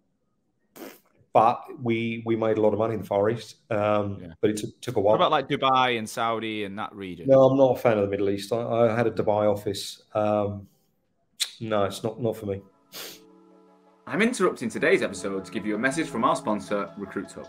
[1.38, 3.56] but we we made a lot of money in the Far East.
[3.70, 4.32] Um, yeah.
[4.40, 5.12] But it took, took a while.
[5.12, 7.28] What about like Dubai and Saudi and that region?
[7.28, 8.52] No, I'm not a fan of the Middle East.
[8.52, 10.02] I, I had a Dubai office.
[10.14, 10.66] Um,
[11.60, 12.60] no, it's not not for me.
[14.08, 17.48] I'm interrupting today's episode to give you a message from our sponsor, Recruit Hub.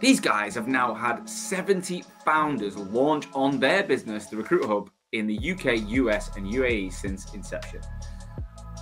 [0.00, 5.26] These guys have now had 70 founders launch on their business, the Recruit Hub, in
[5.26, 7.80] the UK, US, and UAE since inception.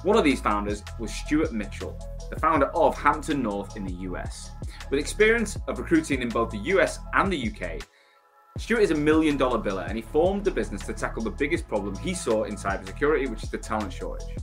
[0.05, 1.99] One of these founders was Stuart Mitchell,
[2.31, 4.51] the founder of Hampton North in the US.
[4.91, 7.83] With experience of recruiting in both the US and the UK,
[8.57, 11.67] Stuart is a million dollar biller and he formed the business to tackle the biggest
[11.67, 14.37] problem he saw in cybersecurity, which is the talent shortage.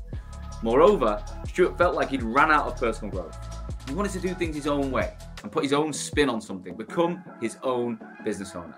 [0.62, 3.38] Moreover, Stuart felt like he'd ran out of personal growth.
[3.88, 6.76] He wanted to do things his own way and put his own spin on something,
[6.76, 8.78] become his own business owner.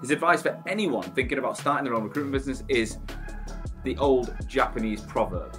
[0.00, 2.98] His advice for anyone thinking about starting their own recruitment business is
[3.84, 5.56] the old Japanese proverb.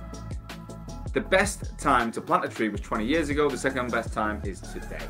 [1.14, 4.42] The best time to plant a tree was 20 years ago, the second best time
[4.44, 5.06] is today.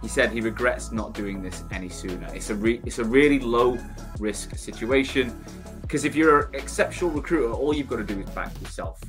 [0.00, 2.28] He said he regrets not doing this any sooner.
[2.34, 3.78] It's a re- it's a really low
[4.18, 5.32] risk situation
[5.80, 9.00] because if you're an exceptional recruiter, all you've got to do is back yourself.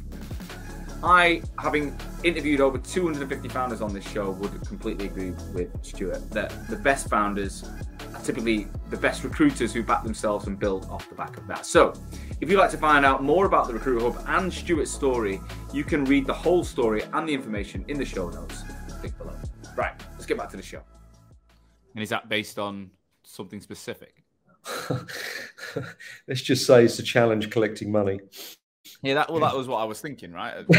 [1.02, 6.70] I, having interviewed over 250 founders on this show, would completely agree with Stuart that
[6.70, 7.68] the best founders
[8.14, 11.66] are typically the best recruiters who back themselves and build off the back of that.
[11.66, 11.94] So,
[12.44, 15.40] if you'd like to find out more about the Recruit Hub and Stuart's story,
[15.72, 18.64] you can read the whole story and the information in the show notes.
[19.00, 19.34] Click below.
[19.78, 20.82] Right, let's get back to the show.
[21.96, 22.92] And is that based on
[23.24, 24.26] something specific?
[26.28, 28.20] let's just say it's a challenge collecting money.
[29.02, 30.66] Yeah, that well, that was what I was thinking, right?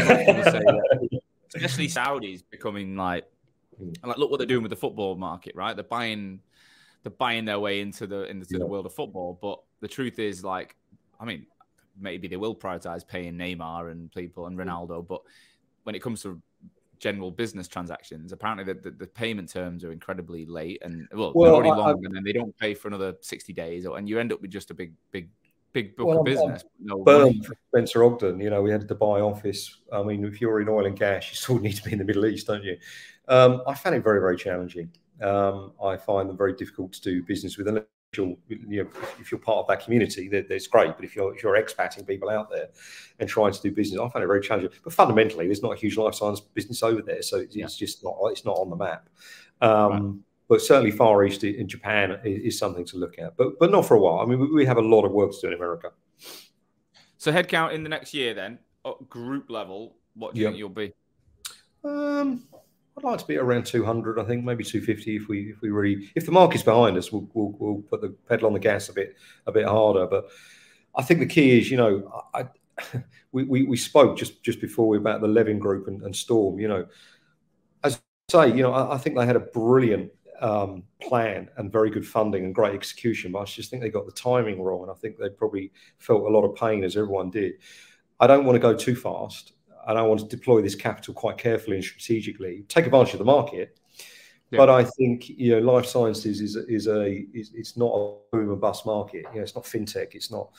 [1.55, 3.25] Especially Saudis becoming like,
[4.03, 5.75] like look what they're doing with the football market, right?
[5.75, 6.41] They're buying,
[7.01, 8.59] they're buying their way into the into yeah.
[8.59, 9.39] the world of football.
[9.41, 10.75] But the truth is, like,
[11.19, 11.47] I mean,
[11.99, 15.21] maybe they will prioritize paying Neymar and people and Ronaldo, but
[15.83, 16.41] when it comes to
[16.99, 21.45] general business transactions, apparently the, the, the payment terms are incredibly late and well, well
[21.45, 23.97] they're already I, long, I, and then they don't pay for another sixty days, or,
[23.97, 25.29] and you end up with just a big big
[25.75, 26.63] big book well, of business.
[26.79, 27.03] No
[27.69, 29.81] Spencer Ogden, you know, we had a Dubai office.
[29.91, 31.99] I mean, if you're in oil and gas, you sort of need to be in
[31.99, 32.77] the Middle East, don't you?
[33.27, 34.89] Um, I found it very, very challenging.
[35.21, 37.67] Um, I find them very difficult to do business with.
[37.67, 37.85] Unless
[38.17, 38.87] you know,
[39.19, 40.95] if you're part of that community, that's great.
[40.95, 42.67] But if you're if you're expatting people out there
[43.19, 44.71] and trying to do business, I find it very challenging.
[44.83, 47.65] But fundamentally, there's not a huge life science business over there, so it's, yeah.
[47.65, 49.09] it's just not it's not on the map.
[49.61, 53.57] Um, right but certainly Far East in Japan is, is, something to look at, but
[53.59, 54.19] but not for a while.
[54.19, 55.91] I mean, we, we have a lot of work to do in America.
[57.17, 58.59] So headcount in the next year, then
[59.09, 60.51] group level, what do you yep.
[60.51, 60.93] think you'll be?
[61.83, 62.43] Um,
[62.97, 64.19] I'd like to be around 200.
[64.19, 67.27] I think maybe 250 if we if we really if the market's behind us, we'll,
[67.33, 69.15] we'll, we'll put the pedal on the gas a bit
[69.47, 70.07] a bit harder.
[70.07, 70.29] But
[70.95, 72.45] I think the key is, you know, I,
[73.33, 76.57] we, we, we spoke just just before we about the Levin Group and, and Storm.
[76.57, 76.87] You know,
[77.83, 77.99] as
[78.33, 81.89] I say, you know, I, I think they had a brilliant um, plan and very
[81.89, 83.33] good funding and great execution.
[83.33, 86.21] But I just think they got the timing wrong, and I think they probably felt
[86.21, 87.55] a lot of pain as everyone did.
[88.21, 89.51] I don't want to go too fast
[89.87, 93.25] and I want to deploy this capital quite carefully and strategically, take advantage of the
[93.25, 93.77] market.
[94.51, 94.57] Yeah.
[94.57, 98.51] But I think you know, life sciences is is a is, it's not a boom
[98.51, 99.25] and bust market.
[99.31, 100.13] You know, it's not fintech.
[100.13, 100.49] It's not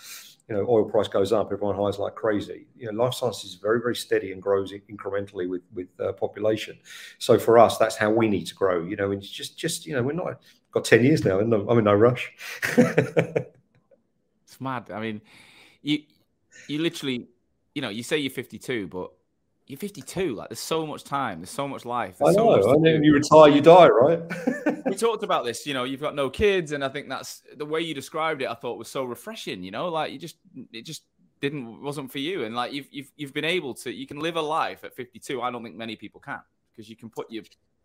[0.48, 2.66] you know, oil price goes up, everyone hires like crazy.
[2.76, 6.78] You know, life sciences is very, very steady and grows incrementally with with uh, population.
[7.18, 8.84] So for us, that's how we need to grow.
[8.84, 11.78] You know, and just just you know, we're not got ten years now, and I'm
[11.78, 12.32] in no rush.
[12.76, 14.90] it's mad.
[14.92, 15.20] I mean,
[15.82, 16.02] you
[16.68, 17.26] you literally,
[17.76, 19.10] you know, you say you're 52, but
[19.66, 20.34] you're 52.
[20.34, 21.40] Like, there's so much time.
[21.40, 22.16] There's so much life.
[22.22, 22.58] I know.
[22.62, 22.98] So I know.
[23.02, 24.20] You retire, you die, right?
[24.86, 25.66] we talked about this.
[25.66, 28.48] You know, you've got no kids, and I think that's the way you described it.
[28.48, 29.62] I thought was so refreshing.
[29.62, 30.36] You know, like you just
[30.72, 31.02] it just
[31.42, 34.36] didn't wasn't for you, and like you've you've you've been able to you can live
[34.36, 35.42] a life at 52.
[35.42, 36.40] I don't think many people can
[36.72, 37.44] because you can put your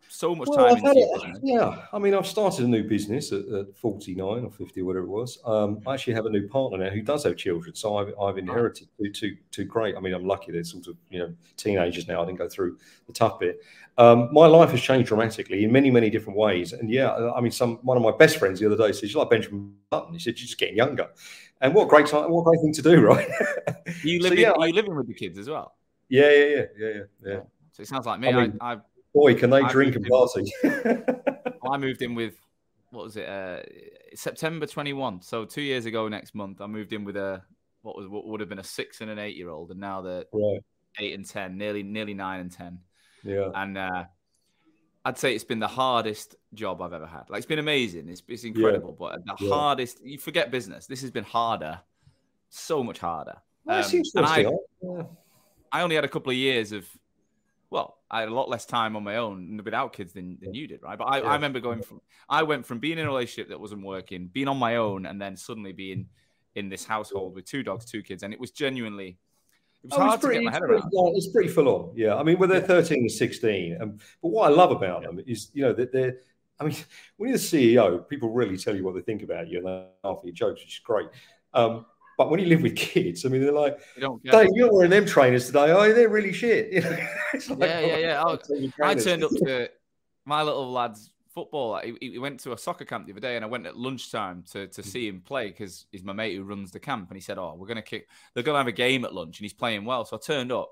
[0.09, 1.39] so much well, time it.
[1.41, 5.05] Yeah, I mean, I've started a new business at, at 49 or 50, or whatever
[5.05, 5.39] it was.
[5.45, 8.37] Um, I actually have a new partner now who does have children, so I've, I've
[8.37, 9.95] inherited two, two, two great.
[9.95, 12.21] I mean, I'm lucky they're sort of you know teenagers now.
[12.21, 12.77] I didn't go through
[13.07, 13.61] the tough bit.
[13.97, 16.73] Um, my life has changed dramatically in many, many different ways.
[16.73, 19.21] And yeah, I mean, some one of my best friends the other day said, "You're
[19.21, 21.09] like Benjamin Button." He said, "You're just getting younger."
[21.61, 22.31] And what great time!
[22.31, 23.27] What great thing to do, right?
[24.03, 24.33] you live?
[24.33, 25.75] So, yeah, are you living with the kids as well?
[26.09, 27.03] Yeah, yeah, yeah, yeah, yeah.
[27.25, 27.39] yeah.
[27.71, 28.27] So it sounds like me.
[28.29, 28.81] I mean, I, I've
[29.13, 30.51] Boy, can they I drink and party.
[31.69, 32.35] I moved in with,
[32.91, 33.61] what was it, uh,
[34.15, 35.21] September 21.
[35.21, 37.41] So two years ago next month, I moved in with a,
[37.81, 39.71] what was what would have been a six and an eight year old.
[39.71, 40.59] And now they're right.
[40.99, 42.79] eight and 10, nearly, nearly nine and 10.
[43.23, 43.49] Yeah.
[43.53, 44.05] And, uh,
[45.03, 47.29] I'd say it's been the hardest job I've ever had.
[47.29, 48.07] Like it's been amazing.
[48.07, 49.17] It's, it's incredible, yeah.
[49.25, 49.53] but the yeah.
[49.53, 50.85] hardest, you forget business.
[50.85, 51.79] This has been harder,
[52.49, 53.37] so much harder.
[53.65, 54.39] Well, um, and I,
[54.81, 55.03] yeah.
[55.71, 56.87] I only had a couple of years of
[57.71, 60.67] well, I had a lot less time on my own without kids than, than you
[60.67, 60.97] did, right?
[60.97, 61.23] But I, yeah.
[61.23, 64.49] I remember going from I went from being in a relationship that wasn't working, being
[64.49, 66.07] on my own, and then suddenly being
[66.53, 69.17] in this household with two dogs, two kids, and it was genuinely
[69.83, 70.91] it was oh, hard pretty, to get my head around.
[71.15, 72.15] It's pretty full on, yeah.
[72.15, 75.49] I mean, when they're 13 and 16, um, but what I love about them is,
[75.53, 76.17] you know, that they're.
[76.59, 76.75] I mean,
[77.17, 79.87] when you're the CEO, people really tell you what they think about you and they
[80.03, 81.07] laugh at your jokes, which is great.
[81.53, 81.85] Um,
[82.21, 85.05] but when you live with kids, I mean, they're like, you Dave, you're wearing them
[85.05, 85.71] trainers today.
[85.71, 86.71] Oh, they're really shit.
[86.71, 87.55] You know?
[87.55, 88.23] like, yeah, yeah, yeah.
[88.25, 88.37] Oh,
[88.83, 89.69] I turned up to
[90.25, 91.79] my little lad's football.
[91.79, 94.43] He, he, went to a soccer camp the other day, and I went at lunchtime
[94.51, 97.09] to, to see him play because he's my mate who runs the camp.
[97.09, 98.07] And he said, "Oh, we're gonna kick.
[98.33, 100.71] They're gonna have a game at lunch, and he's playing well." So I turned up.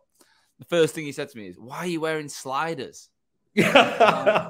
[0.60, 3.10] The first thing he said to me is, "Why are you wearing sliders?"
[3.56, 4.48] Yeah,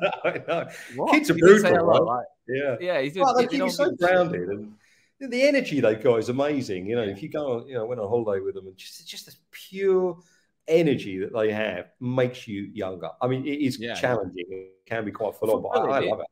[1.11, 2.01] Kids are brutal, right?
[2.01, 3.01] Like, yeah, yeah.
[3.01, 4.73] He's just, well, they keep you so grounded and
[5.19, 6.87] the energy they've got is amazing.
[6.87, 7.11] You know, yeah.
[7.11, 9.37] if you go, on, you know, went on holiday with them, and just just this
[9.51, 10.17] pure
[10.67, 13.09] energy that they have makes you younger.
[13.21, 13.95] I mean, it is yeah.
[13.95, 14.45] challenging.
[14.49, 16.27] It can be quite full on, but I, I love it.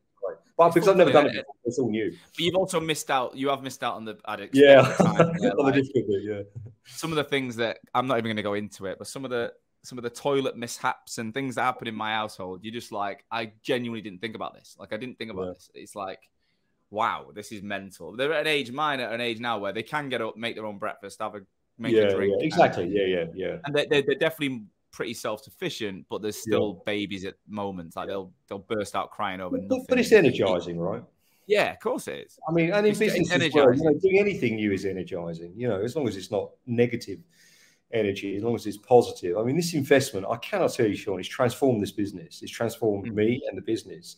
[0.57, 2.09] But because I've never done it before, it's all new.
[2.09, 3.35] But you've also missed out.
[3.35, 4.57] You have missed out on the addicts.
[4.57, 6.23] Yeah, difficulty.
[6.23, 6.41] Yeah.
[6.85, 9.23] Some of the things that I'm not even going to go into it, but some
[9.23, 12.73] of the some of the toilet mishaps and things that happen in my household, you're
[12.73, 14.75] just like, I genuinely didn't think about this.
[14.77, 15.53] Like, I didn't think about yeah.
[15.53, 15.71] this.
[15.75, 16.19] It's like
[16.89, 18.15] wow, this is mental.
[18.15, 20.55] They're at an age, mine at an age now where they can get up, make
[20.55, 21.41] their own breakfast, have a
[21.77, 22.35] make yeah, a drink.
[22.39, 22.83] Yeah, exactly.
[22.83, 23.57] And, yeah, yeah, yeah.
[23.65, 26.91] And they're, they're, definitely pretty self-sufficient, but there's still yeah.
[26.91, 27.95] babies at moments.
[27.95, 29.85] Like they'll they'll burst out crying over but, nothing.
[29.89, 31.03] But it's energizing, right?
[31.45, 32.39] Yeah, of course it is.
[32.47, 35.53] I mean, and in it's business as well, you know, doing anything new is energizing.
[35.55, 37.19] You know, as long as it's not negative
[37.93, 39.37] energy, as long as it's positive.
[39.37, 42.41] I mean, this investment, I cannot tell you, Sean, it's transformed this business.
[42.41, 43.15] It's transformed mm-hmm.
[43.15, 44.17] me and the business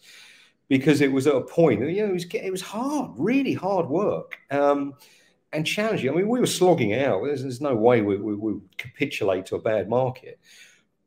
[0.70, 3.90] because it was at a point, you know, it was it was hard, really hard
[3.90, 4.38] work.
[4.50, 4.94] Um,
[5.52, 6.10] and challenging.
[6.10, 7.24] I mean, we were slogging out.
[7.24, 10.40] There's, there's no way we, we, we capitulate to a bad market.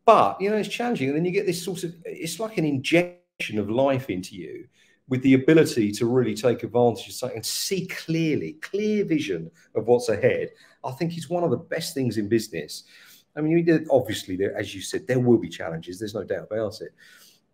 [0.05, 1.09] But, you know, it's challenging.
[1.09, 4.67] And then you get this sort of, it's like an injection of life into you
[5.09, 9.87] with the ability to really take advantage of something and see clearly, clear vision of
[9.87, 10.49] what's ahead.
[10.85, 12.85] I think it's one of the best things in business.
[13.37, 15.99] I mean, obviously, as you said, there will be challenges.
[15.99, 16.93] There's no doubt about it.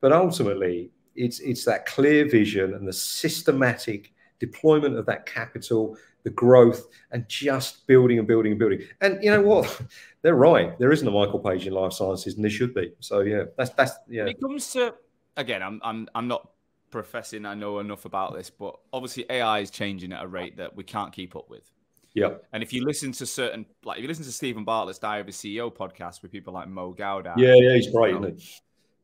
[0.00, 6.30] But ultimately, it's it's that clear vision and the systematic deployment of that capital, the
[6.30, 8.82] growth, and just building and building and building.
[9.00, 9.80] And you know what?
[10.22, 10.78] They're right.
[10.78, 12.92] There isn't a Michael Page in life sciences, and there should be.
[13.00, 14.24] So yeah, that's that's yeah.
[14.24, 14.94] When it comes to
[15.36, 16.48] again, I'm I'm I'm not
[16.90, 20.74] professing I know enough about this, but obviously AI is changing at a rate that
[20.74, 21.70] we can't keep up with.
[22.14, 22.34] Yeah.
[22.52, 25.28] And if you listen to certain, like if you listen to Steven Bartlett's Diary of
[25.28, 28.36] a CEO podcast with people like Mo Gawdat, yeah, yeah, he's great, you know?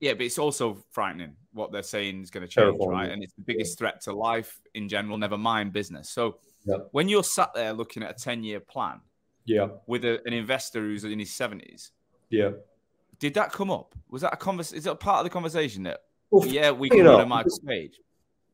[0.00, 3.10] Yeah, but it's also frightening what they're saying is going to change, Terrifying, right?
[3.10, 6.10] And it's the biggest threat to life in general, never mind business.
[6.10, 6.78] So Yeah.
[6.90, 9.00] when you're sat there looking at a 10 year plan
[9.44, 11.90] Yeah, with a, an investor who's in his 70s,
[12.28, 12.50] yeah.
[13.18, 13.94] did that come up?
[14.10, 14.78] Was that a conversation?
[14.78, 18.00] Is a part of the conversation that, Well, yeah, we can run a Michael Page?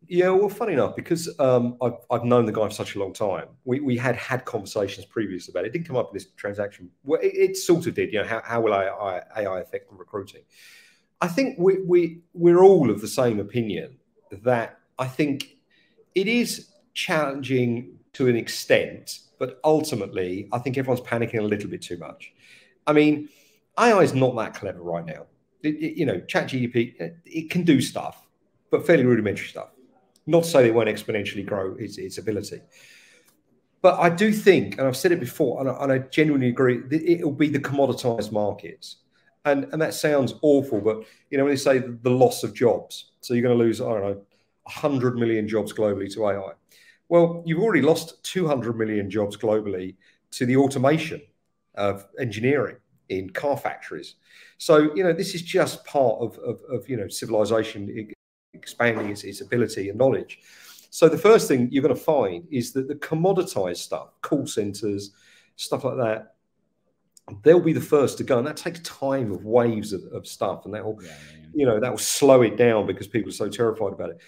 [0.08, 3.12] Yeah, well, funny enough, because um, I've, I've known the guy for such a long
[3.12, 5.68] time, we, we had had conversations previously about it.
[5.68, 6.90] It didn't come up in this transaction.
[7.04, 8.12] Well, it, it sort of did.
[8.12, 10.42] You know, how, how will AI, AI affect recruiting?
[11.20, 13.96] I think we, we we're all of the same opinion
[14.30, 15.56] that I think
[16.14, 21.82] it is challenging to an extent, but ultimately, I think everyone's panicking a little bit
[21.82, 22.32] too much.
[22.86, 23.28] I mean,
[23.78, 25.26] AI is not that clever right now.
[25.62, 26.94] It, it- you know, ChatGPT
[27.26, 28.26] it, can do stuff,
[28.70, 29.68] but fairly rudimentary stuff.
[30.26, 32.60] Not to say they won't exponentially grow its, its ability.
[33.82, 36.80] But I do think, and I've said it before, and I, and I genuinely agree,
[36.90, 38.96] it'll be the commoditized markets.
[39.44, 43.12] And, and that sounds awful, but you know, when they say the loss of jobs,
[43.20, 44.22] so you're going to lose, I don't know,
[44.64, 46.52] 100 million jobs globally to AI.
[47.08, 49.96] Well, you've already lost 200 million jobs globally
[50.32, 51.22] to the automation
[51.74, 52.76] of engineering
[53.08, 54.16] in car factories.
[54.58, 58.12] So, you know, this is just part of, of, of you know, civilization
[58.52, 60.38] expanding its, its ability and knowledge.
[60.90, 65.12] So the first thing you're going to find is that the commoditized stuff, call centers,
[65.56, 66.34] stuff like that,
[67.42, 68.38] they'll be the first to go.
[68.38, 70.64] And that takes time of waves of, of stuff.
[70.64, 73.32] And that will, Yeah, yeah, you know, that will slow it down because people are
[73.32, 74.20] so terrified about it.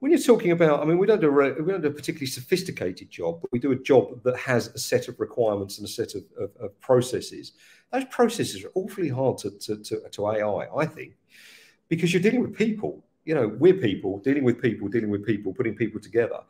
[0.00, 2.26] When you're talking about, I mean, we don't do a, we don't do a particularly
[2.26, 5.90] sophisticated job, but we do a job that has a set of requirements and a
[5.90, 7.52] set of, of, of processes.
[7.92, 11.16] Those processes are awfully hard to, to, to, to AI, I think,
[11.88, 13.04] because you're dealing with people.
[13.26, 16.40] You know, we're people dealing with people, dealing with people, putting people together.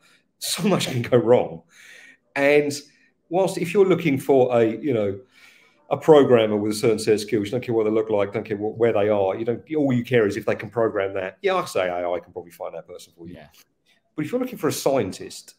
[0.43, 1.61] So much can go wrong.
[2.35, 2.73] And
[3.29, 5.19] whilst if you're looking for a, you know,
[5.91, 8.31] a programmer with a certain set of skills, you don't care what they look like,
[8.31, 9.35] don't care what, where they are.
[9.35, 9.61] You don't.
[9.75, 11.37] All you care is if they can program that.
[11.41, 13.35] Yeah, I say AI can probably find that person for you.
[13.35, 13.47] Yeah.
[14.15, 15.55] But if you're looking for a scientist,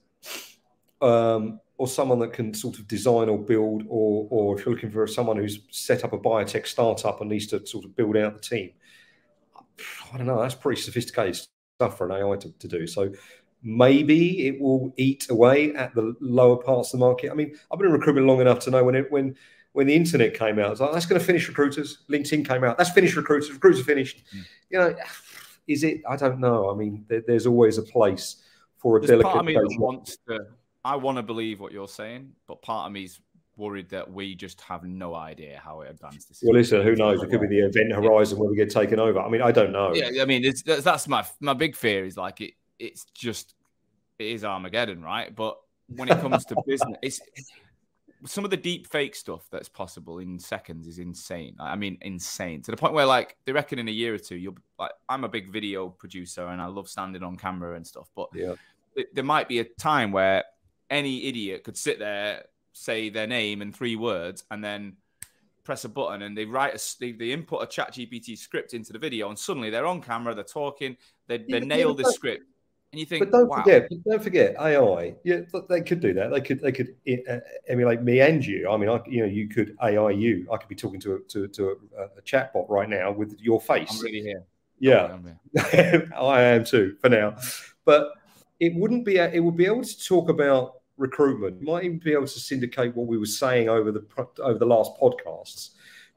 [1.03, 4.91] um, or someone that can sort of design or build, or or if you're looking
[4.91, 8.35] for someone who's set up a biotech startup and needs to sort of build out
[8.35, 8.71] the team,
[10.13, 10.41] I don't know.
[10.41, 12.87] That's pretty sophisticated stuff for an AI to, to do.
[12.87, 13.13] So
[13.63, 17.31] maybe it will eat away at the lower parts of the market.
[17.31, 19.37] I mean, I've been in recruitment long enough to know when it when
[19.73, 21.99] when the internet came out, I was like, that's going to finish recruiters.
[22.09, 23.51] LinkedIn came out, that's finished recruiters.
[23.51, 24.23] Recruiters are finished.
[24.35, 24.45] Mm.
[24.71, 24.95] You know,
[25.67, 26.03] is it?
[26.09, 26.71] I don't know.
[26.71, 28.43] I mean, there, there's always a place
[28.79, 29.29] for a There's delicate.
[29.31, 30.47] part of me that wants to.
[30.85, 33.21] I want to believe what you're saying, but part of me's
[33.57, 36.41] worried that we just have no idea how it advanced this.
[36.43, 37.23] Well, listen, who knows?
[37.23, 39.21] It could be the event horizon where we get taken over.
[39.21, 39.95] I mean, I don't know.
[39.95, 42.55] Yeah, I mean, that's my my big fear is like it.
[42.79, 43.55] It's just
[44.19, 45.35] it is Armageddon, right?
[45.35, 45.59] But
[45.89, 47.21] when it comes to business, it's
[48.25, 51.57] some of the deep fake stuff that's possible in seconds is insane.
[51.59, 54.37] I mean, insane to the point where like they reckon in a year or two,
[54.37, 58.09] you'll like I'm a big video producer and I love standing on camera and stuff,
[58.15, 58.55] but Yeah.
[58.95, 60.45] th- there might be a time where
[60.91, 64.97] any idiot could sit there, say their name in three words, and then
[65.65, 68.99] press a button and they write a they, they input a ChatGPT script into the
[68.99, 70.97] video and suddenly they're on camera they're talking
[71.29, 72.45] they, they Yeah, nail yeah, the script
[72.93, 75.15] and you think But don't wow forget, don't forget AI.
[75.25, 76.31] Yeah, they could do that.
[76.31, 76.95] They could they could
[77.29, 77.39] uh,
[77.69, 78.71] emulate me and you.
[78.71, 80.47] I mean, I, you know, you could AI you.
[80.53, 83.61] I could be talking to a, to, to a, a chatbot right now with your
[83.61, 83.91] face.
[83.91, 84.45] i'm really here
[84.83, 85.17] yeah,
[85.71, 86.11] here.
[86.19, 87.37] I am too for now.
[87.85, 88.11] But
[88.59, 89.17] it wouldn't be.
[89.17, 91.59] It would be able to talk about recruitment.
[91.59, 94.05] It might even be able to syndicate what we were saying over the
[94.43, 95.71] over the last podcasts.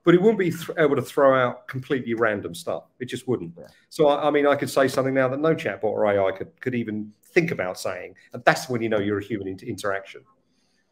[0.05, 2.83] But it wouldn't be th- able to throw out completely random stuff.
[2.99, 3.53] It just wouldn't.
[3.57, 3.67] Yeah.
[3.89, 6.59] So I, I mean, I could say something now that no chatbot or AI could
[6.61, 10.21] could even think about saying, and that's when you know you're a human inter- interaction.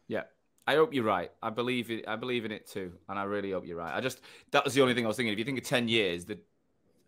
[0.08, 0.24] Yeah.
[0.66, 3.50] I hope you're right i believe it i believe in it too and i really
[3.50, 5.44] hope you're right i just that was the only thing i was thinking if you
[5.44, 6.42] think of 10 years that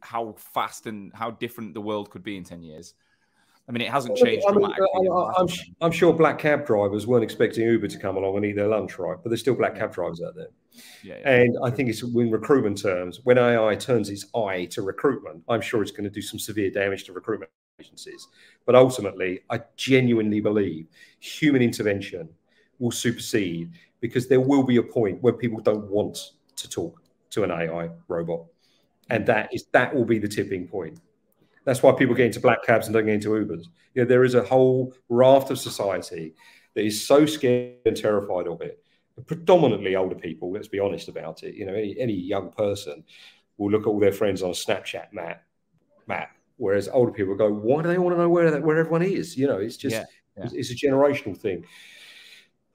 [0.00, 2.94] how fast and how different the world could be in 10 years
[3.68, 4.86] i mean it hasn't changed I mean, dramatically.
[4.94, 5.48] I uh, mean, I'm,
[5.80, 8.98] I'm sure black cab drivers weren't expecting Uber to come along and eat their lunch,
[8.98, 9.16] right?
[9.22, 10.48] But there's still black cab drivers out there.
[11.02, 11.30] yeah, yeah.
[11.30, 15.60] And I think it's in recruitment terms, when AI turns its eye to recruitment, I'm
[15.60, 17.50] sure it's going to do some severe damage to recruitment
[17.80, 18.28] agencies.
[18.64, 20.86] But ultimately, I genuinely believe
[21.20, 22.28] human intervention
[22.78, 27.44] will supersede because there will be a point where people don't want to talk to
[27.44, 28.44] an AI robot.
[29.10, 31.00] And that is that will be the tipping point.
[31.66, 33.66] That's why people get into black cabs and don't get into Ubers.
[33.92, 36.34] You know, there is a whole raft of society
[36.74, 38.82] that is so scared and terrified of it
[39.24, 40.52] predominantly older people.
[40.52, 41.54] Let's be honest about it.
[41.54, 43.04] You know, any, any young person
[43.56, 45.42] will look at all their friends on a Snapchat map,
[46.06, 49.36] map, whereas older people go, why do they want to know where where everyone is?
[49.36, 50.04] You know, it's just Yeah,
[50.36, 50.44] yeah.
[50.44, 51.64] It's, it's a generational thing.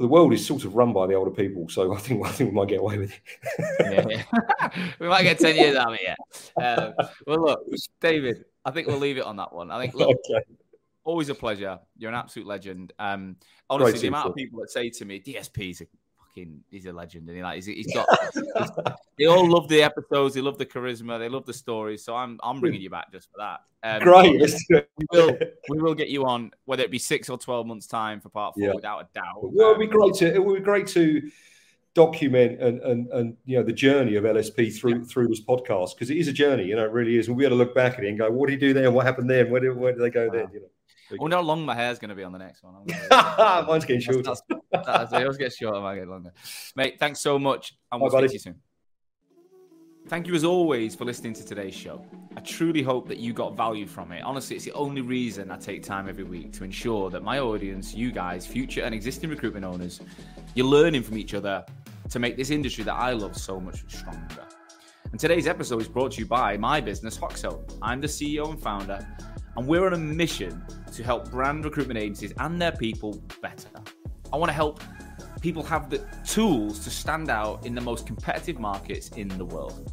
[0.02, 2.52] The world is sort of run by the older people, so I think I think
[2.52, 3.22] we might get away with it.
[3.80, 4.92] yeah, yeah.
[5.00, 6.18] we might get 10 years out of it yet.
[6.64, 6.94] Um,
[7.28, 7.62] well, look,
[8.00, 9.72] David, I think we'll leave it on that one.
[9.72, 10.44] I think, look, okay.
[11.04, 11.80] always a pleasure.
[11.98, 12.94] You're an absolute legend.
[13.00, 13.38] Um,
[13.70, 14.60] honestly, Great the amount of people.
[14.60, 15.86] that say to me, DSP's a
[16.32, 17.28] fucking, he's a legend.
[17.28, 18.70] And he like, he's, he's got, he's-
[19.18, 20.36] they all love the episodes.
[20.36, 21.20] They love the charisma.
[21.20, 22.04] They love the stories.
[22.04, 23.60] So I'm, I'm bringing you back just for that.
[23.84, 24.40] Um, Great.
[24.40, 24.90] Let's do it.
[25.00, 25.38] We will,
[25.70, 28.56] we will get you on, whether it be six or 12 months time for part
[28.56, 28.74] four, Yeah.
[28.74, 29.26] without a doubt.
[29.42, 31.30] Well, it'd be Um, great to it would be great to
[31.94, 36.10] document and and, and you know the journey of LSP through through this podcast because
[36.10, 36.64] it is a journey.
[36.66, 37.28] You know, it really is.
[37.28, 38.92] And we got to look back at it and go, what did he do there?
[38.92, 39.46] What happened there?
[39.48, 40.48] Where did where did they go then?
[40.54, 40.62] You
[41.12, 42.76] I wonder how long my hair's going to be on the next one.
[42.76, 44.22] I'm gonna- mine's getting shorter.
[44.24, 44.42] That's,
[44.72, 46.32] that's, that's, they always get shorter, I get longer.
[46.76, 48.56] Mate, thanks so much, and we'll Bye, speak to you soon.
[50.08, 52.04] Thank you as always for listening to today's show.
[52.36, 54.22] I truly hope that you got value from it.
[54.24, 57.94] Honestly, it's the only reason I take time every week to ensure that my audience,
[57.94, 60.02] you guys, future and existing recruitment owners,
[60.56, 61.64] you're learning from each other
[62.10, 64.46] to make this industry that I love so much stronger.
[65.12, 67.62] And today's episode is brought to you by my business, Hoxo.
[67.82, 69.06] I'm the CEO and founder,
[69.58, 73.70] and we're on a mission to help brand recruitment agencies and their people better.
[74.32, 74.82] I want to help
[75.42, 79.92] people have the tools to stand out in the most competitive markets in the world.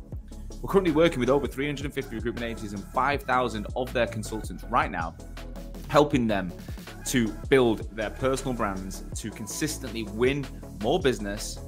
[0.61, 5.17] We're currently working with over 350 recruitment agencies and 5,000 of their consultants right now,
[5.89, 6.53] helping them
[7.07, 10.45] to build their personal brands to consistently win
[10.83, 11.59] more business,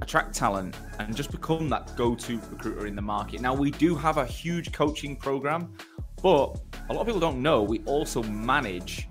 [0.00, 3.40] attract talent, and just become that go to recruiter in the market.
[3.40, 5.74] Now, we do have a huge coaching program,
[6.24, 6.58] but
[6.88, 9.08] a lot of people don't know we also manage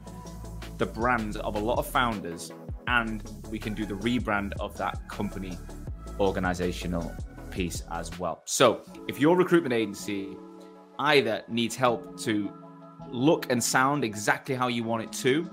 [0.80, 2.52] the brands of a lot of founders
[2.88, 5.58] and we can do the rebrand of that company
[6.20, 7.16] organizational
[7.52, 8.42] piece as well.
[8.46, 10.36] So, if your recruitment agency
[11.00, 12.52] either needs help to
[13.10, 15.50] look and sound exactly how you want it to,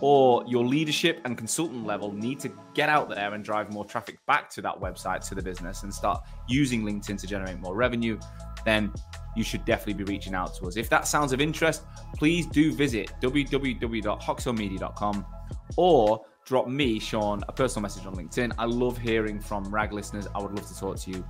[0.00, 4.18] or your leadership and consultant level need to get out there and drive more traffic
[4.26, 8.18] back to that website to the business and start using LinkedIn to generate more revenue,
[8.64, 8.92] then
[9.38, 10.76] you should definitely be reaching out to us.
[10.76, 11.84] If that sounds of interest,
[12.16, 15.26] please do visit www.hoxomedia.com
[15.76, 18.52] or drop me, Sean, a personal message on LinkedIn.
[18.58, 20.26] I love hearing from RAG listeners.
[20.34, 21.24] I would love to talk to you.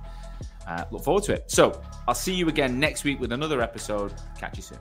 [0.67, 1.51] Uh, look forward to it.
[1.51, 4.13] So I'll see you again next week with another episode.
[4.37, 4.79] Catch you soon.